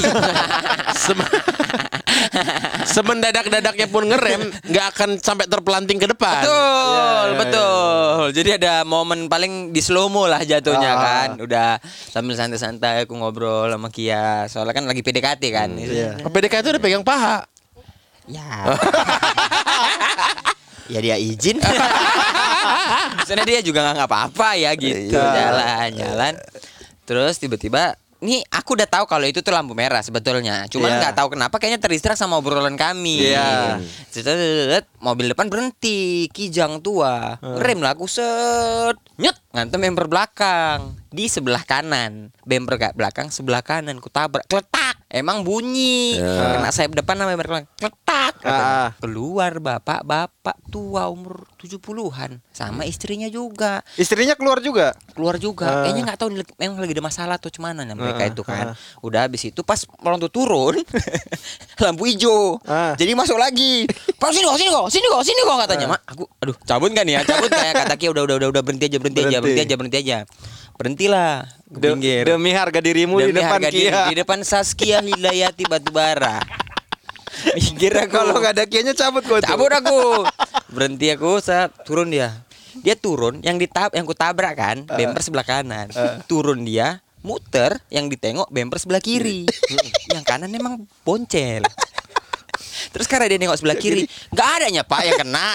Sem- 1.05 1.25
Semendadak-dadaknya 2.83 3.87
pun 3.89 4.05
ngerem 4.05 4.53
nggak 4.69 4.87
akan 4.97 5.11
sampai 5.17 5.49
terpelanting 5.49 5.97
ke 5.97 6.09
depan. 6.09 6.45
Betul, 6.45 7.27
betul. 7.41 8.23
Jadi 8.37 8.51
ada 8.61 8.85
momen 8.85 9.29
paling 9.29 9.73
di 9.73 9.81
slow 9.81 10.13
mo 10.13 10.29
lah 10.29 10.45
jatuhnya 10.45 10.93
kan. 10.93 11.29
Udah 11.41 11.81
sambil 11.85 12.37
santai-santai 12.37 13.09
aku 13.09 13.17
ngobrol 13.17 13.73
sama 13.73 13.89
Kia. 13.89 14.45
Soalnya 14.49 14.77
kan 14.77 14.85
lagi 14.85 15.01
PDKT 15.01 15.43
kan. 15.49 15.71
PDK 16.29 16.55
itu 16.61 16.69
udah 16.77 16.83
pegang 16.83 17.05
paha. 17.05 17.52
Ya. 18.33 18.65
ya 20.93 20.99
dia 21.05 21.17
izin. 21.21 21.61
Soalnya 23.29 23.45
dia 23.45 23.61
juga 23.61 23.93
nggak 23.93 24.09
apa-apa 24.09 24.57
ya 24.57 24.73
gitu 24.73 25.21
jalan-jalan. 25.21 26.41
Terus 27.05 27.37
tiba-tiba 27.37 27.93
Nih 28.23 28.39
aku 28.55 28.79
udah 28.79 28.87
tahu 28.87 29.11
kalau 29.11 29.27
itu 29.27 29.43
tuh 29.43 29.51
lampu 29.51 29.75
merah 29.75 29.99
sebetulnya. 29.99 30.71
Cuman 30.71 30.95
Iya. 30.95 30.99
nggak 31.03 31.15
tahu 31.19 31.35
kenapa 31.35 31.59
kayaknya 31.59 31.83
terdistract 31.83 32.23
sama 32.23 32.39
obrolan 32.39 32.79
kami. 32.79 33.35
Iya. 33.35 33.83
Set, 34.15 34.87
mobil 35.03 35.35
depan 35.35 35.51
berhenti, 35.51 36.31
kijang 36.31 36.79
tua. 36.79 37.43
Rem 37.43 37.83
lah 37.83 37.99
aku 37.99 38.07
set. 38.07 38.95
Nyet, 39.19 39.35
ngantem 39.51 39.83
bemper 39.83 40.07
belakang 40.07 40.95
di 41.11 41.27
sebelah 41.27 41.67
kanan. 41.67 42.31
Bemper 42.47 42.79
gak 42.79 42.95
belakang 42.95 43.35
sebelah 43.35 43.67
kanan 43.67 43.99
ku 43.99 44.07
tabrak. 44.07 44.47
Kletak. 44.47 44.92
Emang 45.13 45.45
bunyi. 45.45 46.17
Kena 46.17 46.73
sayap 46.73 46.97
depan 46.97 47.15
sama 47.15 47.31
bemper 47.31 47.47
belakang. 47.47 47.69
Kletak. 47.77 48.35
Ah. 48.43 48.91
Keluar 48.97 49.61
bapak-bapak 49.61 50.57
tua 50.67 51.07
umur 51.07 51.45
70-an 51.61 52.43
sama 52.51 52.83
istrinya 52.83 53.29
juga 53.29 53.85
Istrinya 53.95 54.35
keluar 54.35 54.59
juga. 54.59 54.97
keluar 55.13 55.37
juga 55.37 55.85
kayaknya 55.85 56.09
nggak 56.09 56.19
tahu 56.19 56.29
memang 56.57 56.81
lagi 56.81 56.91
ada 56.91 57.05
masalah 57.05 57.37
tuh 57.37 57.53
cuman 57.53 57.77
nah, 57.77 57.93
mereka 57.93 58.25
itu 58.25 58.41
kan 58.41 58.73
udah 58.99 59.29
habis 59.29 59.45
itu 59.45 59.61
pas 59.61 59.77
orang 60.01 60.17
tuh 60.19 60.33
turun 60.33 60.81
lampu 61.83 62.09
hijau 62.09 62.57
Ah. 62.65 62.97
jadi 62.97 63.13
masuk 63.13 63.37
lagi 63.37 63.85
pak 64.17 64.33
sini 64.33 64.43
kok 64.43 64.57
sini 64.57 64.71
kok 64.71 64.89
sini 64.89 65.07
kok 65.07 65.23
sini 65.23 65.41
kok 65.45 65.57
katanya 65.61 65.87
mak 65.87 66.01
aku 66.03 66.25
aduh 66.41 66.57
cabut 66.65 66.91
kan 66.91 67.05
ya 67.05 67.21
cabut 67.23 67.53
kayak 67.53 67.75
kata 67.77 67.95
Kia 67.95 68.09
udah 68.09 68.25
udah 68.25 68.37
udah 68.41 68.49
udah 68.49 68.63
berhenti 68.65 68.89
aja 68.89 68.97
berhenti, 68.97 69.21
aja 69.21 69.29
Berhenti. 69.29 69.45
berhenti 69.45 69.63
aja 69.63 69.75
berhenti 69.77 69.99
aja 70.01 70.17
berhentilah 70.83 71.47
ke 71.71 71.79
pinggir. 71.79 72.27
demi 72.27 72.51
harga 72.51 72.83
dirimu 72.83 73.23
di 73.23 73.31
Demi 73.31 73.39
depan 73.39 73.55
harga 73.55 73.71
diri, 73.71 73.87
Kia. 73.87 74.03
di 74.11 74.15
depan 74.19 74.39
Saskia 74.43 74.99
Hidayati 74.99 75.65
Batubara. 75.71 76.43
Minggir 77.57 77.95
aku 77.97 78.13
Kalau 78.19 78.35
nggak 78.43 78.53
ada 78.59 78.65
kianya 78.67 78.93
cabut 78.93 79.23
tuh. 79.23 79.39
cabut 79.39 79.71
aku. 79.71 80.27
Berhenti 80.75 81.07
aku 81.15 81.39
saya 81.39 81.71
turun 81.87 82.11
dia. 82.11 82.35
Dia 82.83 82.99
turun 82.99 83.39
yang 83.47 83.63
ditab 83.63 83.95
yang 83.95 84.03
ku 84.03 84.13
tabrak 84.13 84.59
kan 84.59 84.83
bemper 84.91 85.23
sebelah 85.23 85.47
kanan. 85.47 85.87
Turun 86.27 86.67
dia 86.67 86.99
muter 87.23 87.79
yang 87.89 88.11
ditengok 88.11 88.51
bemper 88.51 88.83
sebelah 88.83 88.99
kiri. 88.99 89.47
Yang 90.13 90.25
kanan 90.27 90.51
emang 90.51 90.85
boncel 91.07 91.63
Terus 92.91 93.07
karena 93.07 93.31
dia 93.31 93.39
nengok 93.39 93.59
sebelah 93.61 93.79
kiri, 93.79 94.03
nggak 94.35 94.49
adanya 94.59 94.83
pak 94.83 95.01
yang 95.07 95.17
kena. 95.23 95.49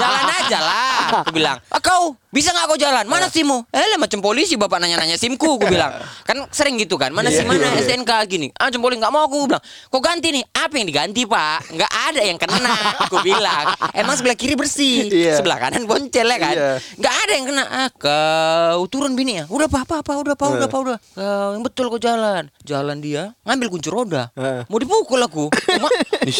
Jalan 0.00 0.26
aja 0.42 0.58
lah. 0.58 1.00
Aku 1.22 1.30
bilang, 1.30 1.60
ah, 1.70 1.78
kau 1.78 2.16
bisa 2.32 2.48
nggak 2.50 2.64
kau 2.64 2.78
jalan? 2.80 3.04
Mana 3.04 3.28
simmu? 3.28 3.62
Eh 3.68 3.84
lah 3.92 4.00
macam 4.00 4.18
polisi 4.24 4.56
bapak 4.56 4.80
nanya-nanya 4.80 5.20
simku. 5.20 5.60
Aku 5.60 5.68
bilang, 5.68 5.92
kan 6.24 6.48
sering 6.48 6.80
gitu 6.80 6.96
kan. 6.96 7.12
Mana 7.12 7.28
sim 7.28 7.44
mana 7.44 7.68
STNK 7.78 8.12
gini? 8.26 8.48
Ah 8.56 8.72
macam 8.72 8.80
polisi 8.80 8.98
nggak 9.04 9.12
mau 9.12 9.28
aku 9.28 9.52
bilang. 9.52 9.62
Kau 9.92 10.00
ganti 10.00 10.32
nih? 10.32 10.44
Apa 10.56 10.74
yang 10.80 10.88
diganti 10.88 11.22
pak? 11.28 11.76
Nggak 11.76 11.92
ada 11.92 12.20
yang 12.24 12.38
kena. 12.40 12.72
Aku 13.04 13.20
bilang, 13.20 13.64
emang 13.92 14.16
sebelah 14.16 14.36
kiri 14.38 14.56
bersih, 14.56 15.12
Iya. 15.12 15.36
sebelah 15.36 15.60
kanan 15.60 15.84
boncel 15.84 16.24
ya 16.24 16.38
kan? 16.40 16.54
Iya. 16.56 16.70
Nggak 16.96 17.14
ada 17.14 17.32
yang 17.36 17.46
kena. 17.46 17.62
Ah, 17.68 17.88
kau 17.92 18.82
turun 18.88 19.12
bini 19.12 19.42
ya? 19.42 19.44
Udah 19.52 19.68
pak, 19.68 19.84
apa 19.84 20.00
apa, 20.00 20.12
udah 20.16 20.34
pak, 20.34 20.48
udah 20.56 20.68
pak, 20.72 20.80
udah. 20.80 20.98
Kau 21.12 21.50
yang 21.52 21.62
betul 21.62 21.92
kau 21.92 22.00
jalan. 22.00 22.48
Jalan 22.64 22.96
dia, 23.04 23.36
ngambil 23.44 23.68
kunci 23.68 23.92
roda. 23.92 24.32
Mau 24.72 24.80
dipukul 24.80 25.20
aku. 25.20 25.52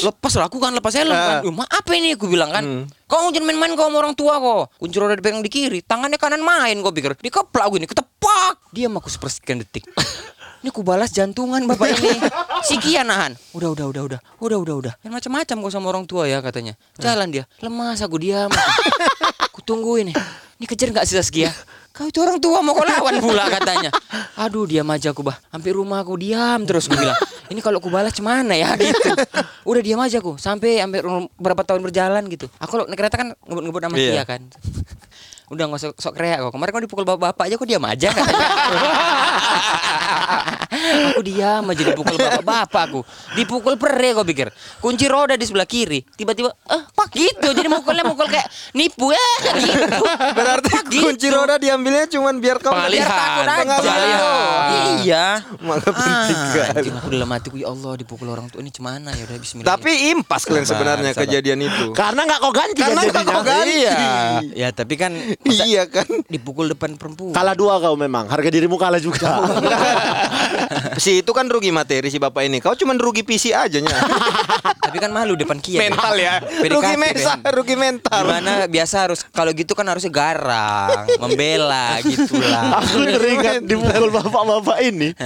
Lepas 0.00 0.32
lah 0.40 0.48
aku 0.48 0.56
kan 0.56 0.72
lepas 0.72 0.96
helm 0.96 1.12
kan. 1.12 1.44
"Ih, 1.44 1.52
Ma, 1.52 1.68
apa 1.68 1.90
ini 1.92 2.16
aku 2.16 2.26
bilang 2.26 2.48
kan. 2.48 2.64
Kau 3.04 3.28
jangan 3.28 3.52
main-main 3.52 3.76
kau 3.76 3.84
sama 3.92 4.00
orang 4.00 4.16
tua 4.16 4.40
kok. 4.40 4.80
Kunci 4.80 4.96
roda 4.96 5.12
dipegang 5.12 5.44
di 5.44 5.52
kiri, 5.52 5.84
tangannya 5.84 6.16
kanan 6.16 6.40
main 6.40 6.80
kau 6.80 6.88
pikir. 6.88 7.12
Dikeplak 7.20 7.68
aku 7.68 7.76
ini, 7.76 7.84
ketepak. 7.84 8.72
Diam 8.72 8.96
aku 8.96 9.12
sepersekian 9.12 9.60
detik. 9.60 9.84
Ini 10.62 10.70
aku 10.70 10.86
balas 10.86 11.10
jantungan 11.10 11.58
bapak 11.66 11.98
ini. 11.98 12.22
Si 12.62 12.78
Kia 12.78 13.02
nahan. 13.02 13.34
Udah, 13.50 13.74
udah, 13.74 13.90
udah, 13.90 14.02
udah. 14.06 14.20
Udah, 14.38 14.58
udah, 14.62 14.74
udah. 14.78 14.94
Yang 15.02 15.18
macam-macam 15.18 15.56
kau 15.58 15.72
sama 15.74 15.90
orang 15.90 16.06
tua 16.06 16.30
ya 16.30 16.38
katanya. 16.38 16.78
Jalan 17.02 17.34
dia. 17.34 17.50
Lemas 17.58 17.98
aku 17.98 18.22
diam. 18.22 18.46
Aku 19.50 19.58
tunggu 19.66 19.98
ini. 19.98 20.14
Ini 20.62 20.66
kejar 20.70 20.94
nggak 20.94 21.02
sih 21.02 21.18
Saskia? 21.18 21.50
Kau 21.92 22.08
itu 22.08 22.24
orang 22.24 22.40
tua 22.40 22.64
mau 22.64 22.72
kau 22.72 22.88
lawan 22.88 23.20
pula 23.20 23.52
katanya. 23.52 23.92
Aduh 24.40 24.64
diam 24.64 24.88
aja 24.88 25.12
aku 25.12 25.20
bah. 25.20 25.36
Hampir 25.52 25.76
rumah 25.76 26.00
aku 26.00 26.16
diam 26.16 26.64
terus 26.64 26.88
gue 26.88 26.96
bilang. 26.96 27.16
Ini 27.52 27.60
kalau 27.60 27.84
aku 27.84 27.92
balas 27.92 28.16
cemana 28.16 28.56
ya 28.56 28.72
gitu. 28.80 29.12
Udah 29.68 29.82
diam 29.84 30.00
aja 30.00 30.24
aku 30.24 30.40
sampai 30.40 30.80
sampai 30.80 31.04
berapa 31.36 31.60
tahun 31.60 31.84
berjalan 31.84 32.24
gitu. 32.32 32.48
Aku 32.56 32.80
kalau 32.80 32.84
naik 32.88 32.96
kereta 32.96 33.20
kan 33.20 33.36
ngebut-ngebut 33.44 33.80
sama 33.84 33.96
Iya. 34.00 34.08
dia 34.08 34.24
kan. 34.24 34.40
Udah 35.52 35.68
nggak 35.68 35.80
sok 35.84 35.92
sok 36.00 36.14
kreak 36.16 36.40
kok. 36.40 36.52
Kemarin 36.56 36.72
kau 36.72 36.80
dipukul 36.80 37.04
bapak-bapak 37.04 37.44
aja 37.44 37.54
kok 37.60 37.68
diam 37.68 37.84
aja 37.84 38.08
katanya. 38.08 38.48
aku 41.12 41.20
diam 41.20 41.62
aja 41.68 41.82
dipukul 41.84 42.16
bapak-bapak 42.16 42.82
aku. 42.88 43.00
Dipukul 43.36 43.74
pere 43.76 44.16
kau 44.16 44.24
pikir. 44.24 44.48
Kunci 44.80 45.04
roda 45.12 45.36
di 45.36 45.44
sebelah 45.44 45.68
kiri. 45.68 46.00
Tiba-tiba 46.08 46.48
eh 46.48 46.82
pak 46.88 47.08
gitu. 47.12 47.52
Jadi 47.52 47.68
mukulnya 47.68 48.00
mukul 48.00 48.32
kayak 48.32 48.48
nipu 48.72 49.12
ya 49.12 49.28
gitu. 49.60 50.04
Berarti 50.32 50.72
Pak, 50.72 50.84
gitu. 50.88 51.04
kunci 51.04 51.28
roda 51.28 51.60
diambilnya 51.60 52.08
cuman 52.08 52.40
biar 52.40 52.56
kau 52.56 52.72
Biar 52.72 53.04
takut 53.04 53.44
aja. 53.44 53.92
Iya. 55.04 55.26
Malah 55.60 55.84
penting 55.84 56.12
Ah, 56.12 56.72
anjing, 56.72 56.94
aku 56.96 57.08
dalam 57.12 57.28
hatiku 57.28 57.56
ya 57.60 57.68
Allah 57.68 57.92
dipukul 57.98 58.28
orang 58.28 58.48
tua 58.48 58.64
ini 58.64 58.72
cemana 58.72 59.12
ya 59.12 59.28
udah 59.28 59.36
bismillah. 59.36 59.68
Tapi 59.68 60.12
impas 60.16 60.48
kalian 60.48 60.64
sebenarnya 60.64 61.12
Sabar. 61.12 61.22
kejadian 61.28 61.60
itu. 61.60 61.86
Karena 61.92 62.24
nggak 62.24 62.40
kau 62.40 62.52
ganti 62.52 62.80
Karena 62.80 63.00
kan 63.04 63.12
nggak 63.12 63.24
kau 63.28 63.44
ganti. 63.44 63.72
Iya. 63.84 63.98
ya 64.56 64.68
tapi 64.72 64.94
kan 64.96 65.12
masa 65.42 65.64
Iya 65.66 65.82
kan? 65.86 66.08
dipukul 66.26 66.70
depan 66.70 66.94
perempuan. 66.96 67.34
Kalah 67.34 67.54
dua 67.54 67.78
kau 67.78 67.94
memang. 67.94 68.26
Harga 68.30 68.48
dirimu 68.48 68.78
kalah 68.78 69.02
juga. 69.02 69.42
si 71.02 71.20
itu 71.20 71.30
kan 71.34 71.46
rugi 71.50 71.74
materi 71.74 72.08
si 72.08 72.18
bapak 72.18 72.46
ini. 72.46 72.58
Kau 72.62 72.74
cuman 72.74 72.96
rugi 72.96 73.26
PC 73.26 73.52
aja 73.52 73.78
nya. 73.78 73.92
tapi 74.86 74.96
kan 74.98 75.08
malu 75.08 75.34
depan 75.34 75.56
Kia. 75.58 75.80
mental 75.80 76.14
ya. 76.18 76.38
PDKT, 76.42 76.72
Rugi 76.74 76.94
mental, 77.00 77.36
Ben. 77.40 77.52
rugi 77.54 77.76
mental. 77.76 78.22
Gimana 78.22 78.52
biasa 78.68 78.94
harus 79.08 79.20
kalau 79.32 79.50
gitu 79.56 79.72
kan 79.72 79.86
harusnya 79.88 80.12
garang, 80.12 81.08
membela 81.22 81.96
gitulah. 82.04 82.82
Aku 82.84 83.00
teringat 83.08 83.64
dipukul 83.64 84.10
bapak-bapak 84.12 84.78
ini. 84.84 85.16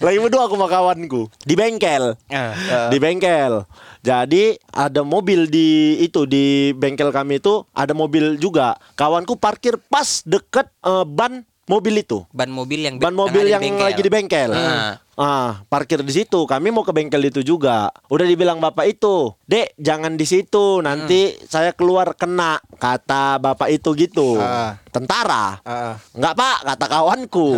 Lagi 0.00 0.18
berdua 0.18 0.48
aku 0.48 0.56
sama 0.56 0.68
kawanku 0.72 1.28
di 1.44 1.54
bengkel. 1.54 2.16
Ah. 2.32 2.88
Di 2.88 2.96
bengkel. 2.96 3.66
Jadi 4.02 4.58
ada 4.74 5.06
mobil 5.06 5.46
di 5.46 5.98
itu 6.02 6.26
di 6.26 6.74
bengkel 6.74 7.14
kami 7.14 7.38
itu 7.38 7.62
ada 7.70 7.94
mobil 7.94 8.34
juga. 8.34 8.74
Kawanku 8.98 9.38
parkir 9.38 9.78
pas 9.78 10.26
deket 10.26 10.66
eh, 10.82 11.06
ban 11.06 11.46
mobil 11.70 12.02
itu. 12.02 12.26
Ban 12.34 12.50
mobil 12.50 12.82
yang 12.82 12.98
Ban 12.98 13.14
mobil 13.14 13.46
yang 13.46 13.62
ada 13.62 13.94
lagi 13.94 14.02
di 14.02 14.10
bengkel. 14.10 14.50
Ah. 14.50 14.98
Ah, 15.12 15.62
parkir 15.68 16.02
di 16.02 16.10
situ. 16.10 16.48
Kami 16.48 16.72
mau 16.74 16.82
ke 16.82 16.90
bengkel 16.90 17.30
itu 17.30 17.44
juga. 17.46 17.94
Udah 18.08 18.26
dibilang 18.26 18.58
bapak 18.58 18.96
itu, 18.96 19.36
"Dek, 19.44 19.76
jangan 19.78 20.18
di 20.18 20.26
situ. 20.26 20.80
Nanti 20.82 21.36
saya 21.46 21.70
keluar 21.76 22.16
kena." 22.16 22.58
Kata 22.80 23.38
bapak 23.38 23.70
itu 23.70 23.94
gitu. 23.94 24.40
Ah. 24.42 24.80
Tentara. 24.90 25.62
Ah. 25.62 25.94
Enggak, 26.16 26.34
Pak, 26.34 26.58
kata 26.64 26.86
kawanku. 26.90 27.48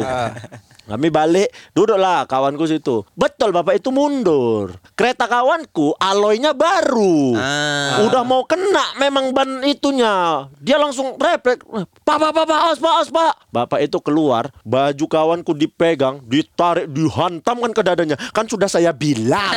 Kami 0.85 1.09
balik, 1.09 1.49
duduklah 1.73 2.29
kawanku 2.29 2.69
situ. 2.69 3.09
Betul, 3.17 3.57
bapak 3.57 3.81
itu 3.81 3.89
mundur. 3.89 4.77
Kereta 4.93 5.25
kawanku 5.25 5.97
aloynya 5.97 6.53
baru. 6.53 7.33
Ah. 7.41 8.05
Udah 8.05 8.21
mau 8.21 8.45
kena 8.45 8.93
memang 9.01 9.33
ban 9.33 9.65
itunya. 9.65 10.45
Dia 10.61 10.77
langsung 10.77 11.17
refleks. 11.17 11.65
Pak, 12.05 12.17
pak, 12.21 12.31
pak, 12.37 12.45
pak, 12.45 12.59
awas, 12.69 12.79
pak, 12.79 12.93
awas, 13.01 13.09
pak. 13.09 13.33
Bapak 13.49 13.81
itu 13.81 13.97
keluar, 14.05 14.53
baju 14.61 15.05
kawanku 15.09 15.57
dipegang, 15.57 16.21
ditarik, 16.29 16.93
dihantamkan 16.93 17.73
ke 17.73 17.81
dadanya. 17.81 18.17
Kan 18.37 18.45
sudah 18.45 18.69
saya 18.69 18.93
bilang. 18.93 19.57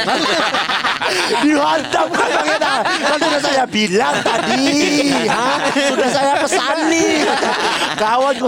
dihantam 1.44 2.08
kan 2.08 2.30
Bang 2.40 2.50
Eda. 2.56 2.74
Kan 2.84 3.18
sudah 3.20 3.42
saya 3.44 3.64
bilang 3.68 4.16
tadi. 4.24 4.64
Hah? 5.28 5.58
Sudah 5.92 6.10
saya 6.10 6.34
pesani. 6.40 7.06
Kawanku. 8.00 8.48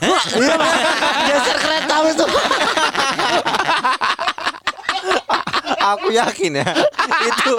Pak. 0.00 0.24
Geser 1.28 1.56
kereta 1.60 1.96
itu. 2.10 2.24
Aku 5.86 6.08
yakin 6.10 6.52
ya. 6.62 6.68
itu 7.26 7.54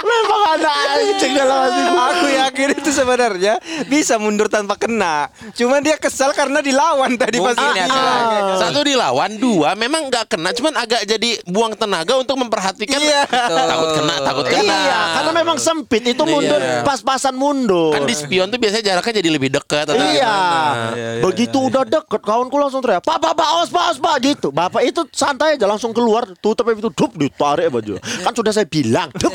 Memang 0.00 0.40
ada 0.50 0.70
anjing 0.94 1.32
dalam 1.32 1.56
hatiku. 1.62 1.94
aku 1.96 2.26
yakin 2.28 2.68
itu 2.74 2.90
sebenarnya 2.90 3.54
bisa 3.86 4.16
mundur 4.16 4.46
tanpa 4.46 4.76
kena. 4.76 5.28
Cuman 5.52 5.80
dia 5.80 5.96
kesal 5.96 6.32
karena 6.32 6.60
dilawan 6.60 7.14
tadi 7.16 7.38
pas 7.38 7.54
Mungkin 7.54 7.76
ya, 7.76 7.86
ini. 7.86 7.90
Kak. 7.90 8.58
Satu 8.58 8.80
dilawan, 8.82 9.30
dua 9.36 9.74
memang 9.74 10.08
nggak 10.08 10.36
kena, 10.36 10.50
cuman 10.52 10.72
agak 10.76 11.02
jadi 11.04 11.40
buang 11.46 11.74
tenaga 11.74 12.16
untuk 12.16 12.36
memperhatikan. 12.36 13.00
Iya. 13.00 13.22
Takut 13.30 13.90
kena, 13.96 14.14
takut 14.22 14.46
kena. 14.46 14.62
Iya, 14.64 14.98
karena 15.16 15.32
memang 15.34 15.56
sempit 15.56 16.02
itu 16.04 16.22
mundur, 16.22 16.60
Iya. 16.60 16.82
pas-pasan 16.82 17.34
mundur. 17.34 17.92
Kan 17.94 18.04
di 18.04 18.14
spion 18.14 18.48
tuh 18.48 18.58
biasanya 18.58 18.94
jaraknya 18.94 19.14
jadi 19.22 19.30
lebih 19.30 19.50
dekat. 19.52 19.82
atau 19.82 19.96
Iya. 19.96 20.28
gimana. 20.28 21.22
Begitu 21.24 21.56
udah 21.56 21.82
deket 21.82 22.20
kawanku 22.20 22.56
langsung 22.56 22.84
teriak, 22.84 23.00
"Pak, 23.00 23.16
Pak, 23.16 23.32
Pak, 23.32 23.48
awas, 23.48 23.68
Pak, 23.68 23.82
awas, 23.88 23.98
Pak." 23.98 24.14
gitu. 24.20 24.48
Bapak 24.50 24.82
itu 24.84 25.00
santai 25.10 25.56
aja 25.56 25.64
langsung 25.64 25.90
keluar, 25.90 26.28
tutup 26.38 26.68
itu 26.68 26.90
dup 26.92 27.12
ditarik 27.14 27.70
baju. 27.70 27.96
Kan 27.98 28.32
sudah 28.34 28.52
saya 28.52 28.66
bilang, 28.66 29.08
dup. 29.16 29.32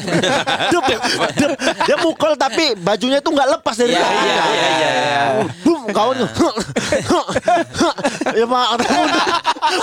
Dup, 0.70 0.84
dup. 0.86 1.52
Dia 1.84 1.96
mukul 1.98 2.34
tapi 2.36 2.76
bajunya 2.76 3.18
itu 3.18 3.30
nggak 3.30 3.48
lepas 3.56 3.76
dari 3.76 3.92
Iya, 3.92 4.02
tangannya. 4.02 4.26
iya, 4.26 4.46
iya, 4.46 4.70
iya, 4.70 4.90
iya. 4.92 5.22
Bum, 5.62 5.82
kawan. 5.90 6.16
ya 8.32 8.46
Pak, 8.46 8.66
mundur- 8.82 9.28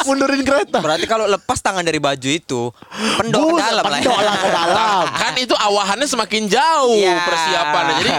mundurin 0.04 0.42
kereta. 0.42 0.78
Berarti 0.78 1.06
kalau 1.06 1.26
lepas 1.26 1.58
tangan 1.58 1.82
dari 1.82 1.98
baju 1.98 2.28
itu, 2.28 2.62
pendok 3.18 3.40
ke 3.48 3.60
dalam 3.60 3.82
lah. 3.82 3.92
pendok 3.92 4.18
lah 4.18 4.36
ke 4.36 4.48
dalam. 4.48 5.02
Kan 5.08 5.34
itu 5.36 5.54
awahannya 5.54 6.06
semakin 6.06 6.42
jauh 6.46 6.96
Iya. 6.96 7.22
persiapannya. 7.22 7.94
Jadi 7.98 8.12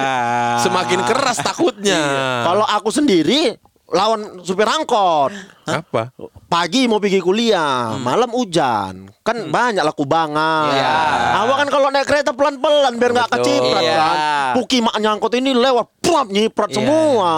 semakin 0.62 1.00
keras 1.04 1.38
takutnya. 1.40 2.02
Kalau 2.44 2.66
aku 2.66 2.90
sendiri 2.90 3.56
lawan 3.90 4.42
supir 4.42 4.66
angkot. 4.66 5.32
Apa? 5.66 6.12
Pagi 6.46 6.86
mau 6.86 7.00
pergi 7.00 7.18
kuliah, 7.18 7.96
malam 7.98 8.30
hujan. 8.30 9.08
Kan 9.24 9.48
banyak 9.48 9.80
lah 9.80 9.96
kubangan. 9.96 10.70
Iya. 10.70 10.96
Awak 11.40 11.56
kan 11.64 11.70
kalau 11.72 11.88
naik 11.90 12.06
kereta 12.06 12.32
pelan-pelan 12.32 13.00
biar 13.00 13.12
nggak 13.14 13.30
keciprat 13.32 13.82
Iya. 13.82 13.96
kan. 13.96 14.16
Puki 14.54 14.84
mak 14.84 15.00
nyangkut 15.00 15.32
ini 15.34 15.56
lewat, 15.56 15.88
plap 16.04 16.28
nyiprat 16.28 16.70
Iya. 16.70 16.76
semua. 16.78 17.32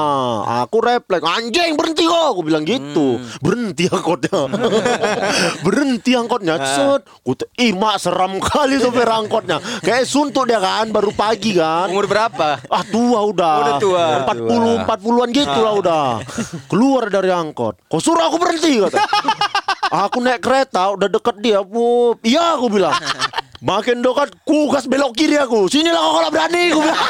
Aku 0.65 0.81
refleks, 0.81 1.21
anjing 1.21 1.77
berhenti 1.77 2.03
kok. 2.03 2.25
Aku 2.33 2.41
bilang 2.41 2.65
gitu. 2.65 3.21
Berhenti 3.39 3.85
angkotnya. 3.85 4.49
berhenti 5.65 6.11
angkotnya. 6.13 6.55
Set. 6.59 7.01
Kut, 7.21 7.45
ih 7.55 7.71
mak 7.71 8.01
seram 8.01 8.37
kali 8.37 8.81
supir 8.81 9.05
angkotnya. 9.05 9.61
Kayak 9.81 10.09
suntuk 10.09 10.49
dia 10.49 10.57
kan, 10.57 10.89
baru 10.89 11.13
pagi 11.13 11.53
kan. 11.53 11.93
Umur 11.93 12.09
berapa? 12.09 12.59
Ah 12.65 12.83
tua 12.83 13.19
udah. 13.23 13.55
Udah 13.61 13.75
tua. 13.77 14.05
40 14.25 14.83
40-an 14.85 15.29
gitu 15.31 15.59
lah 15.61 15.73
udah. 15.77 16.07
Keluar 16.65 17.07
dari 17.07 17.29
angkot. 17.29 17.77
Kau 17.85 18.01
suruh 18.15 18.31
aku 18.31 18.37
berhenti 18.39 18.79
kata. 18.79 18.99
aku 20.07 20.17
naik 20.23 20.39
kereta 20.39 20.95
udah 20.95 21.11
deket 21.11 21.35
dia. 21.43 21.59
Bu, 21.59 22.15
iya 22.23 22.55
aku 22.55 22.71
bilang. 22.71 22.95
Makin 23.59 23.99
dekat 23.99 24.31
ku 24.47 24.71
gas 24.71 24.87
belok 24.87 25.11
kiri 25.19 25.35
aku. 25.35 25.67
Sinilah 25.67 25.99
kau 25.99 26.23
kalau 26.23 26.29
berani 26.31 26.71
aku 26.71 26.79
bilang. 26.79 27.01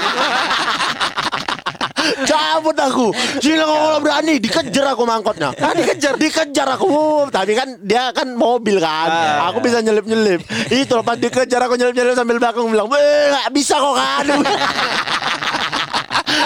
Cabut 2.06 2.78
aku. 2.78 3.10
Sini 3.41 3.62
kalau 3.62 4.02
berani 4.02 4.38
dikejar 4.41 4.94
aku 4.94 5.06
mangkotnya. 5.06 5.54
Ah, 5.58 5.74
dikejar, 5.74 6.18
dikejar 6.18 6.68
aku. 6.74 7.26
Tapi 7.30 7.54
kan 7.54 7.78
dia 7.82 8.10
kan 8.13 8.34
mobil 8.34 8.82
kan. 8.82 9.10
aku 9.46 9.62
bisa 9.62 9.82
nyelip-nyelip. 9.82 10.41
Itu 10.74 11.02
pas 11.06 11.18
dikejar 11.18 11.65
aku 11.65 11.78
nyelip-nyelip 11.78 12.13
sambil 12.13 12.38
belakang 12.38 12.70
bilang, 12.70 12.89
"Eh, 12.94 13.50
bisa 13.54 13.78
kok 13.78 13.94
kan." 13.98 14.26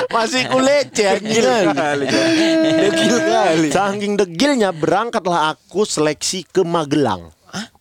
Masih 0.10 0.50
kulece 0.52 1.04
anjing. 1.08 1.44
Degil 2.84 3.18
kali. 3.24 3.68
Saking 3.72 4.14
degilnya 4.20 4.70
berangkatlah 4.76 5.56
aku 5.56 5.88
seleksi 5.88 6.44
ke 6.44 6.62
Magelang. 6.68 7.32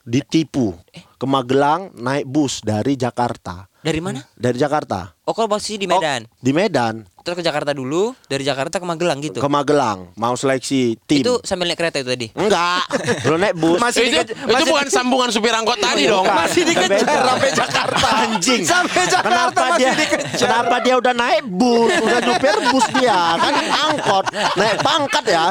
Ditipu. 0.07 0.79
Ke 1.19 1.27
Magelang 1.27 1.91
naik 1.99 2.25
bus 2.31 2.63
dari 2.63 2.95
Jakarta. 2.95 3.67
Dari 3.83 4.01
mana? 4.01 4.23
Dari 4.39 4.57
Jakarta. 4.57 5.18
Oh, 5.29 5.37
kalau 5.37 5.45
posisi 5.47 5.77
di 5.77 5.85
Medan. 5.85 6.25
Di 6.41 6.57
Medan 6.57 7.05
Terus 7.19 7.35
ke 7.35 7.45
Jakarta 7.45 7.77
dulu, 7.77 8.17
dari 8.25 8.41
Jakarta 8.41 8.81
ke 8.81 8.87
Magelang 8.89 9.21
gitu. 9.21 9.37
ke 9.37 9.49
Magelang 9.53 10.17
mau 10.17 10.33
seleksi 10.33 10.97
tim. 11.05 11.21
Itu 11.21 11.45
sambil 11.45 11.69
naik 11.69 11.77
kereta 11.77 12.01
itu 12.01 12.09
tadi. 12.09 12.27
Enggak, 12.33 12.89
belum 13.29 13.37
naik 13.37 13.53
bus. 13.53 13.77
Masih 13.77 14.09
itu, 14.09 14.17
dikejar- 14.17 14.33
itu 14.33 14.49
masih 14.49 14.71
bukan 14.73 14.87
sambungan 14.89 15.29
supir 15.29 15.53
angkot 15.53 15.77
tadi 15.77 16.09
dong. 16.09 16.25
Masih 16.25 16.65
dikejar 16.65 17.05
sampai 17.05 17.51
Jakarta. 17.53 18.09
anjing. 18.25 18.63
Sampai 18.65 19.03
Jakarta 19.05 19.29
kenapa 19.29 19.61
masih 19.61 19.77
dia 19.77 19.93
dikejar. 19.93 20.39
kenapa 20.41 20.75
dia 20.81 20.95
udah 20.97 21.13
naik 21.13 21.45
bus, 21.45 21.93
udah 22.01 22.21
nyupir 22.25 22.57
bus 22.73 22.87
dia 22.97 23.21
kan 23.37 23.55
angkot, 23.93 24.25
naik 24.57 24.77
pangkat 24.81 25.25
ya. 25.29 25.45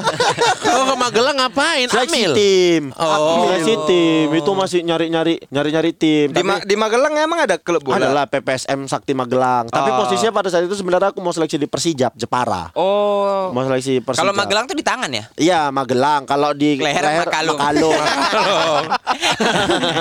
Kalau 0.57 0.83
ke 0.83 0.95
Magelang 0.97 1.37
ngapain? 1.37 1.85
Seleksi 1.85 2.09
Amil. 2.17 2.31
tim. 2.33 2.83
Oh. 2.97 3.53
Seleksi 3.53 3.73
tim 3.85 4.27
itu 4.33 4.51
masih 4.57 4.79
nyari-nyari 4.81 5.45
nyari-nyari 5.45 5.91
tim. 5.93 6.33
Di, 6.33 6.41
Ma- 6.41 6.65
di 6.65 6.73
Magelang 6.73 7.13
emang 7.13 7.45
ada 7.45 7.61
klub 7.61 7.85
bola? 7.85 8.01
adalah 8.01 8.25
PPSM 8.25 8.89
Sakti 8.89 9.13
Magelang. 9.13 9.66
Tapi 9.67 9.89
Oh. 9.89 9.97
posisinya 9.99 10.31
pada 10.31 10.47
saat 10.47 10.63
itu 10.63 10.73
sebenarnya 10.73 11.09
aku 11.09 11.19
mau 11.19 11.29
seleksi 11.29 11.55
di 11.55 11.65
Persijap 11.65 12.13
Jepara. 12.13 12.71
Oh. 12.73 13.49
Mau 13.49 13.63
seleksi 13.63 13.99
Persijap. 13.99 14.21
Kalau 14.21 14.33
Magelang 14.33 14.65
tuh 14.65 14.73
di 14.73 14.81
tangan 14.81 15.09
ya? 15.09 15.23
Iya 15.33 15.59
Magelang. 15.69 16.23
Kalau 16.23 16.51
di 16.51 16.75
Leher 16.75 17.03
Makalung. 17.21 17.59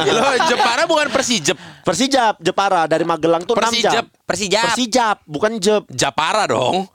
Loh, 0.09 0.35
Jepara 0.47 0.83
bukan 0.85 1.09
Persijep. 1.09 1.57
Persijap 1.83 2.39
Jepara 2.39 2.85
dari 2.85 3.03
Magelang 3.03 3.43
tuh 3.43 3.53
6 3.53 3.61
Persijap. 3.61 3.93
jam. 3.93 4.05
Persijap. 4.23 4.65
Persijap 4.69 5.17
bukan 5.25 5.53
Jep. 5.57 5.83
Japara 5.89 6.47
dong. 6.47 6.87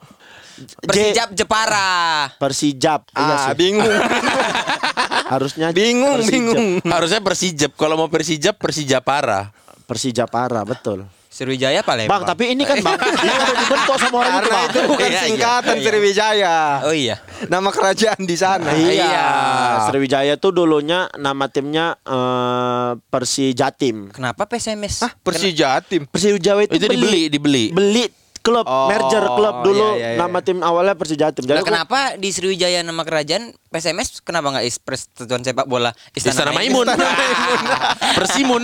Persijap 0.82 1.34
Jepara. 1.34 1.90
Persijap. 2.38 3.08
Iya 3.10 3.24
Ah, 3.26 3.40
sih. 3.48 3.58
bingung. 3.58 3.88
Harusnya 5.34 5.68
Bingung, 5.72 6.20
Persijap. 6.20 6.34
bingung. 6.34 6.66
Harusnya 6.84 7.20
Persijap. 7.20 7.72
Kalau 7.74 7.96
mau 7.96 8.08
Persijap, 8.08 8.56
Persijapara. 8.56 9.50
Persija 9.84 10.24
parah 10.24 10.64
betul. 10.64 11.04
Sriwijaya 11.41 11.82
Palembang. 11.82 12.21
Bang, 12.21 12.30
tapi 12.30 12.54
ini 12.54 12.62
kan 12.62 12.77
bang, 12.77 13.01
ini 13.25 13.34
udah 13.34 13.56
dibentuk 13.58 13.95
sama 13.97 14.15
orang 14.21 14.30
itu 14.32 14.38
Karena 14.38 14.54
bang. 14.54 14.69
itu 14.69 14.80
bukan 14.86 15.01
Iya, 15.01 15.10
iya, 15.10 15.21
singkatan 15.25 15.73
iya. 15.73 15.82
Sriwijaya. 15.82 16.56
Oh 16.86 16.93
iya. 16.93 17.15
Nama 17.49 17.69
kerajaan 17.73 18.21
di 18.21 18.36
sana. 18.38 18.69
Iya. 18.71 18.91
Iya. 18.93 19.27
Sriwijaya 19.89 20.34
tuh 20.38 20.54
dulunya 20.54 21.10
nama 21.17 21.49
timnya 21.49 21.97
eh, 22.06 22.91
Persijatim. 23.10 24.13
Kenapa 24.13 24.45
PSMS? 24.45 25.01
Hah, 25.01 25.17
Persijatim. 25.17 26.06
Persijaya 26.06 26.62
itu, 26.62 26.77
Itu 26.77 26.86
dibeli, 26.86 27.25
dibeli. 27.25 27.65
beli 27.73 28.06
klub 28.41 28.63
Oh, 28.63 28.88
merger 28.88 29.25
klub 29.27 29.56
dulu 29.62 29.88
iya, 29.93 29.97
iya, 29.97 30.10
iya. 30.12 30.17
nama 30.17 30.38
tim 30.39 30.60
awalnya 30.60 30.93
Persijatim. 30.93 31.45
Lah 31.45 31.58
aku- 31.58 31.69
kenapa 31.69 31.99
di 32.15 32.30
Sriwijaya 32.30 32.82
nama 32.82 33.01
kerajaan 33.01 33.54
PSMS 33.67 34.19
kenapa 34.19 34.51
nggak 34.51 34.65
Persatuan 34.82 35.39
Sepak 35.39 35.65
Bola 35.65 35.93
Istana 36.12 36.49
Maimun. 36.49 36.89
Persimun. 38.17 38.63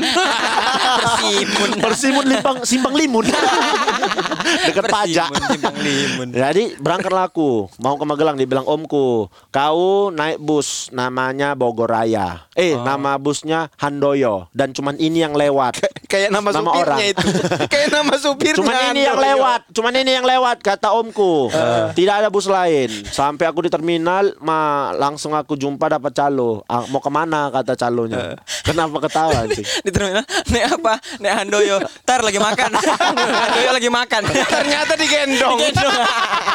Persimun. 0.99 1.69
Persimun 1.77 2.25
limpang 2.27 2.57
simpang 2.63 2.93
limun. 2.93 3.25
Dekat 4.67 4.85
pajak. 4.87 5.29
Simpang 5.47 5.75
Limun. 5.77 6.27
Jadi 6.31 6.75
berangkatlah 6.77 7.27
aku 7.27 7.67
mau 7.77 7.95
ke 7.95 8.03
Magelang 8.03 8.35
dibilang 8.35 8.63
omku 8.63 9.27
kau 9.49 9.85
naik 10.09 10.39
bus 10.39 10.87
namanya 10.89 11.53
Bogor 11.53 11.87
Raya 11.87 12.47
eh 12.53 12.69
Oh. 12.69 12.83
nama 12.83 13.15
busnya 13.15 13.71
Handoyo 13.75 14.47
dan 14.51 14.71
cuman 14.71 14.95
ini 14.95 15.19
yang 15.19 15.33
lewat 15.33 15.79
Kayak 16.05 16.31
nama, 16.31 16.49
Nama 16.49 16.63
supirnya 16.63 16.83
orang. 16.85 16.99
itu. 17.05 17.27
Kayak 17.67 17.89
nama 17.91 18.13
supirnya. 18.15 18.55
cuman 18.55 18.75
ini 18.89 19.01
yang 19.03 19.19
lewat 19.19 19.61
cuman 19.71 19.93
ini 19.95 20.15
yang 20.15 20.25
lewat 20.25 20.63
kata 20.63 20.93
omku. 20.93 21.49
Eh. 21.51 21.91
tidak 21.95 22.23
ada 22.23 22.27
bus 22.29 22.47
lain. 22.47 22.89
Sampai 23.07 23.47
aku 23.47 23.65
di 23.65 23.71
terminal 23.71 24.35
ma 24.39 24.91
langsung 24.95 25.33
aku 25.33 25.55
jumpa 25.55 25.87
dapat 25.87 26.11
calo. 26.13 26.63
Ah, 26.65 26.87
mau 26.87 26.99
ke 26.99 27.11
mana 27.11 27.51
kata 27.51 27.75
calonya. 27.75 28.35
Kenapa 28.63 28.99
ketawa 29.03 29.47
sih 29.55 29.63
di 29.83 29.89
terminal 29.91 30.23
nek 30.51 30.63
apa? 30.79 30.93
Nek 31.19 31.31
Handoyo 31.43 31.77
tar 32.03 32.23
lagi 32.23 32.39
makan. 32.39 32.71
Handoyo 33.43 33.71
lagi 33.73 33.89
makan. 33.89 34.21
Ternyata 34.55 34.93
digendong. 34.95 35.57
Digendong. 35.59 35.97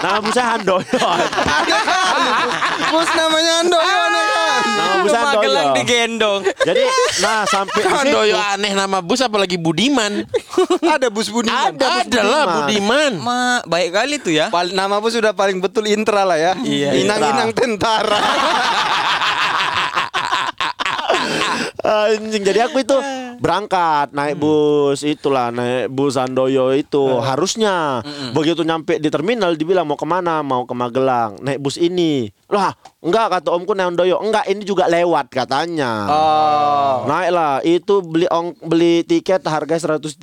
nama 0.02 0.18
busnya 0.20 0.44
Handoyo. 0.56 1.06
Bus 2.92 3.08
namanya 3.16 3.52
Andoyo 3.64 3.96
aneh 3.96 4.24
kan. 4.26 4.62
nama 4.76 4.94
busnya 5.02 5.20
Magelang 5.22 5.66
Handoyo. 5.72 5.76
digendong. 5.78 6.40
Jadi 6.64 6.82
nah 7.20 7.42
sampai 7.48 7.80
Handoyo 7.84 8.36
aneh 8.36 8.72
nama 8.72 8.98
bus 9.00 9.20
apalagi 9.20 9.56
Budiman. 9.56 10.24
Ada 10.82 11.08
bus 11.08 11.28
Budiman. 11.32 11.72
Ada 11.72 11.86
bus 11.86 12.04
Ada 12.08 12.20
lah 12.22 12.44
Budiman. 12.60 13.01
Ma, 13.10 13.58
baik 13.66 13.90
kali 13.90 14.16
tuh 14.22 14.32
ya. 14.32 14.46
Pal- 14.52 14.70
nama 14.70 15.02
bus 15.02 15.16
sudah 15.16 15.34
paling 15.34 15.58
betul 15.58 15.90
intra 15.90 16.22
lah 16.22 16.38
ya. 16.38 16.52
Iya, 16.62 16.94
Inang-inang 17.02 17.50
tentara. 17.50 18.20
Anjing 21.82 22.46
jadi 22.46 22.70
aku 22.70 22.78
itu 22.86 22.94
berangkat 23.42 24.14
naik 24.14 24.38
bus 24.38 25.02
itulah 25.02 25.50
naik 25.50 25.90
bus 25.90 26.14
Andoyo 26.14 26.70
itu 26.70 27.02
harusnya. 27.18 28.06
Begitu 28.30 28.62
nyampe 28.62 29.02
di 29.02 29.10
terminal 29.10 29.58
dibilang 29.58 29.82
mau 29.90 29.98
ke 29.98 30.06
mana? 30.06 30.46
Mau 30.46 30.62
ke 30.62 30.74
Magelang. 30.78 31.42
Naik 31.42 31.58
bus 31.58 31.74
ini. 31.82 32.30
Lah 32.46 32.70
enggak 33.02 33.38
kata 33.38 33.50
omku 33.50 33.74
naik 33.74 33.98
Andoyo 33.98 34.22
enggak 34.22 34.46
ini 34.46 34.62
juga 34.62 34.86
lewat 34.86 35.26
katanya. 35.34 35.92
Oh. 36.06 36.96
naiklah 37.10 37.58
itu 37.66 37.98
beli 37.98 38.30
ong, 38.30 38.54
beli 38.62 39.02
tiket 39.02 39.42
harga 39.42 39.74
100 39.74 39.82
seratus 39.82 40.14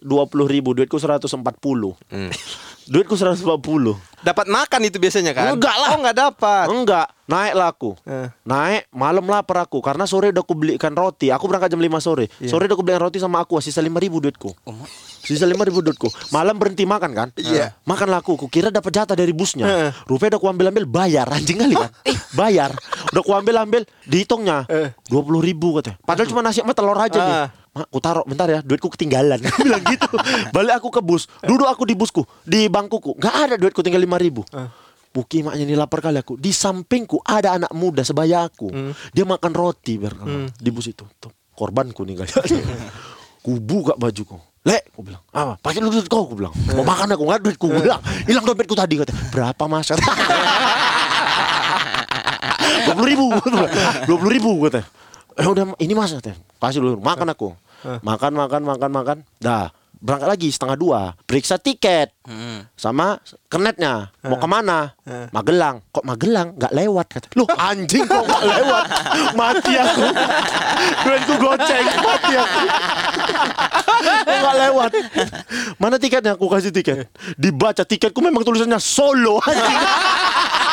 dua 0.00 0.24
puluh 0.28 0.46
ribu 0.46 0.76
duitku 0.76 0.96
140 0.96 1.30
duitku 2.92 3.14
140 3.14 4.10
Dapat 4.20 4.52
makan 4.52 4.80
itu 4.84 5.00
biasanya 5.00 5.32
kan? 5.32 5.56
Enggak 5.56 5.72
lah. 5.80 5.96
Oh, 5.96 5.98
enggak 6.04 6.16
dapat. 6.16 6.66
Enggak, 6.68 7.06
naiklah 7.24 7.72
aku. 7.72 7.96
Eh. 8.04 8.28
Naik 8.44 8.92
malam 8.92 9.24
lapar 9.24 9.64
aku 9.64 9.80
karena 9.80 10.04
sore 10.04 10.28
udah 10.28 10.44
aku 10.44 10.52
belikan 10.52 10.92
roti. 10.92 11.32
Aku 11.32 11.48
berangkat 11.48 11.72
jam 11.72 11.80
5 11.80 11.88
sore. 12.04 12.28
Iya. 12.36 12.52
Sore 12.52 12.68
udah 12.68 12.76
aku 12.76 12.84
belikan 12.84 13.08
roti 13.08 13.16
sama 13.16 13.40
aku 13.40 13.56
sisa 13.64 13.80
5 13.80 13.88
ribu 13.96 14.20
duitku. 14.20 14.52
Sisa 15.24 15.48
5 15.48 15.56
ribu 15.64 15.80
duitku. 15.80 16.12
Malam 16.36 16.60
berhenti 16.60 16.84
makan 16.84 17.10
kan? 17.16 17.28
Iya. 17.40 17.72
Makanlah 17.88 18.20
aku. 18.20 18.36
Kukira 18.36 18.68
dapat 18.68 18.92
jatah 18.92 19.16
dari 19.16 19.32
busnya. 19.32 19.64
Eh. 19.64 19.90
Rupanya 20.04 20.36
udah 20.36 20.40
aku 20.44 20.48
ambil-ambil 20.52 20.84
bayar 20.84 21.26
anjing 21.32 21.56
kali 21.56 21.72
kan? 21.80 21.88
bayar. 22.36 22.70
Udah 23.16 23.24
aku 23.24 23.32
ambil-ambil 23.32 23.88
dihitungnya 24.04 24.68
Eh. 24.68 24.92
20 25.08 25.40
ribu 25.40 25.80
katanya. 25.80 25.96
Padahal 26.04 26.28
cuma 26.28 26.44
nasi 26.44 26.60
sama 26.60 26.76
telur 26.76 27.00
aja 27.00 27.16
nih. 27.16 27.36
Mak, 27.70 27.86
aku 27.86 27.98
taruh 28.02 28.26
bentar 28.26 28.50
ya, 28.50 28.60
duitku 28.66 28.90
ketinggalan. 28.90 29.38
Aku 29.46 29.62
bilang 29.62 29.82
gitu. 29.86 30.10
Balik 30.50 30.82
aku 30.82 30.90
ke 30.90 30.98
bus, 30.98 31.30
duduk 31.46 31.70
aku 31.70 31.86
di 31.86 31.94
busku, 31.94 32.26
di 32.42 32.66
bangkuku. 32.66 33.14
Gak 33.14 33.34
ada 33.46 33.54
duitku 33.54 33.78
tinggal 33.86 34.02
5 34.02 34.18
ribu. 34.18 34.42
Buki 35.10 35.42
maknya 35.46 35.66
ini 35.66 35.74
lapar 35.78 36.02
kali 36.02 36.18
aku. 36.18 36.34
Di 36.34 36.50
sampingku 36.50 37.22
ada 37.22 37.54
anak 37.54 37.70
muda 37.70 38.02
sebaya 38.02 38.46
aku. 38.46 38.74
Dia 39.14 39.22
makan 39.22 39.54
roti 39.54 39.98
biar 40.02 40.18
di 40.58 40.70
bus 40.74 40.90
itu. 40.90 41.06
Tuh, 41.22 41.30
korbanku 41.54 42.02
nih 42.02 42.26
kali. 42.26 42.30
ku 43.46 43.56
buka 43.62 43.94
bajuku. 43.94 44.34
Lek, 44.60 44.92
aku 44.92 45.00
bilang, 45.00 45.22
apa? 45.32 45.56
Pakai 45.56 45.80
duit 45.80 46.04
kau, 46.04 46.28
aku 46.28 46.36
bilang. 46.36 46.52
Mau 46.76 46.84
makan 46.84 47.16
aku, 47.16 47.24
nggak 47.24 47.40
duitku, 47.40 47.66
aku 47.70 47.80
bilang. 47.80 48.02
Hilang 48.28 48.44
dompetku 48.44 48.76
tadi 48.76 49.00
kata. 49.00 49.14
Berapa 49.32 49.64
mas? 49.70 49.88
Dua 52.80 52.96
puluh 52.96 53.10
ribu, 53.12 53.26
dua 54.08 54.16
puluh 54.18 54.32
ribu 54.32 54.50
kata. 54.66 54.82
Eh 55.40 55.48
udah, 55.48 55.72
ini 55.80 55.96
mas. 55.96 56.12
Kasih 56.60 56.80
dulu, 56.84 57.00
makan 57.00 57.32
aku. 57.32 57.56
Makan, 58.04 58.32
makan, 58.36 58.60
makan, 58.60 58.90
makan. 58.92 59.16
Dah, 59.40 59.72
berangkat 59.96 60.28
lagi 60.28 60.48
setengah 60.52 60.76
dua. 60.76 61.00
Periksa 61.24 61.56
tiket 61.56 62.12
sama 62.76 63.16
kernetnya. 63.48 64.12
Mau 64.20 64.36
ke 64.36 64.44
mana? 64.44 64.92
Magelang. 65.32 65.80
Kok 65.88 66.04
Magelang? 66.04 66.56
Nggak 66.60 66.72
lewat 66.76 67.06
kata. 67.08 67.26
Loh 67.40 67.48
anjing 67.56 68.04
kok 68.04 68.20
nggak 68.20 68.44
lewat? 68.44 68.84
Mati 69.40 69.72
aku. 69.80 70.04
Duitku 71.08 71.34
goceng. 71.40 71.86
Mati 72.04 72.32
aku. 72.36 72.60
Kok 74.28 74.40
nggak 74.44 74.56
lewat? 74.68 74.90
Mana 75.80 75.96
tiketnya? 75.96 76.36
Aku 76.36 76.52
kasih 76.52 76.72
tiket. 76.72 77.08
Dibaca 77.40 77.84
tiketku 77.84 78.20
memang 78.20 78.44
tulisannya 78.44 78.76
Solo. 78.76 79.40
Anjing. 79.40 79.80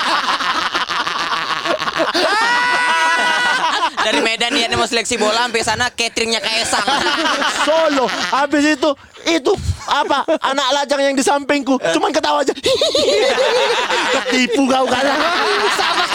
Dari 4.07 4.23
Medan 4.23 4.55
niatnya 4.55 4.79
mau 4.79 4.87
seleksi 4.87 5.19
bola 5.19 5.51
sampai 5.51 5.67
sana 5.67 5.91
cateringnya 5.91 6.39
kaisang. 6.39 6.87
Solo. 7.67 8.07
Habis 8.07 8.79
itu 8.79 8.89
itu 9.27 9.51
apa? 9.83 10.23
Anak 10.47 10.67
lajang 10.79 11.11
yang 11.11 11.15
di 11.19 11.23
sampingku 11.27 11.75
cuman 11.91 12.15
ketawa 12.15 12.39
aja. 12.39 12.55
Ketipu 14.15 14.63
kau 14.71 14.87
kan. 14.87 15.03
Sama 15.75 16.07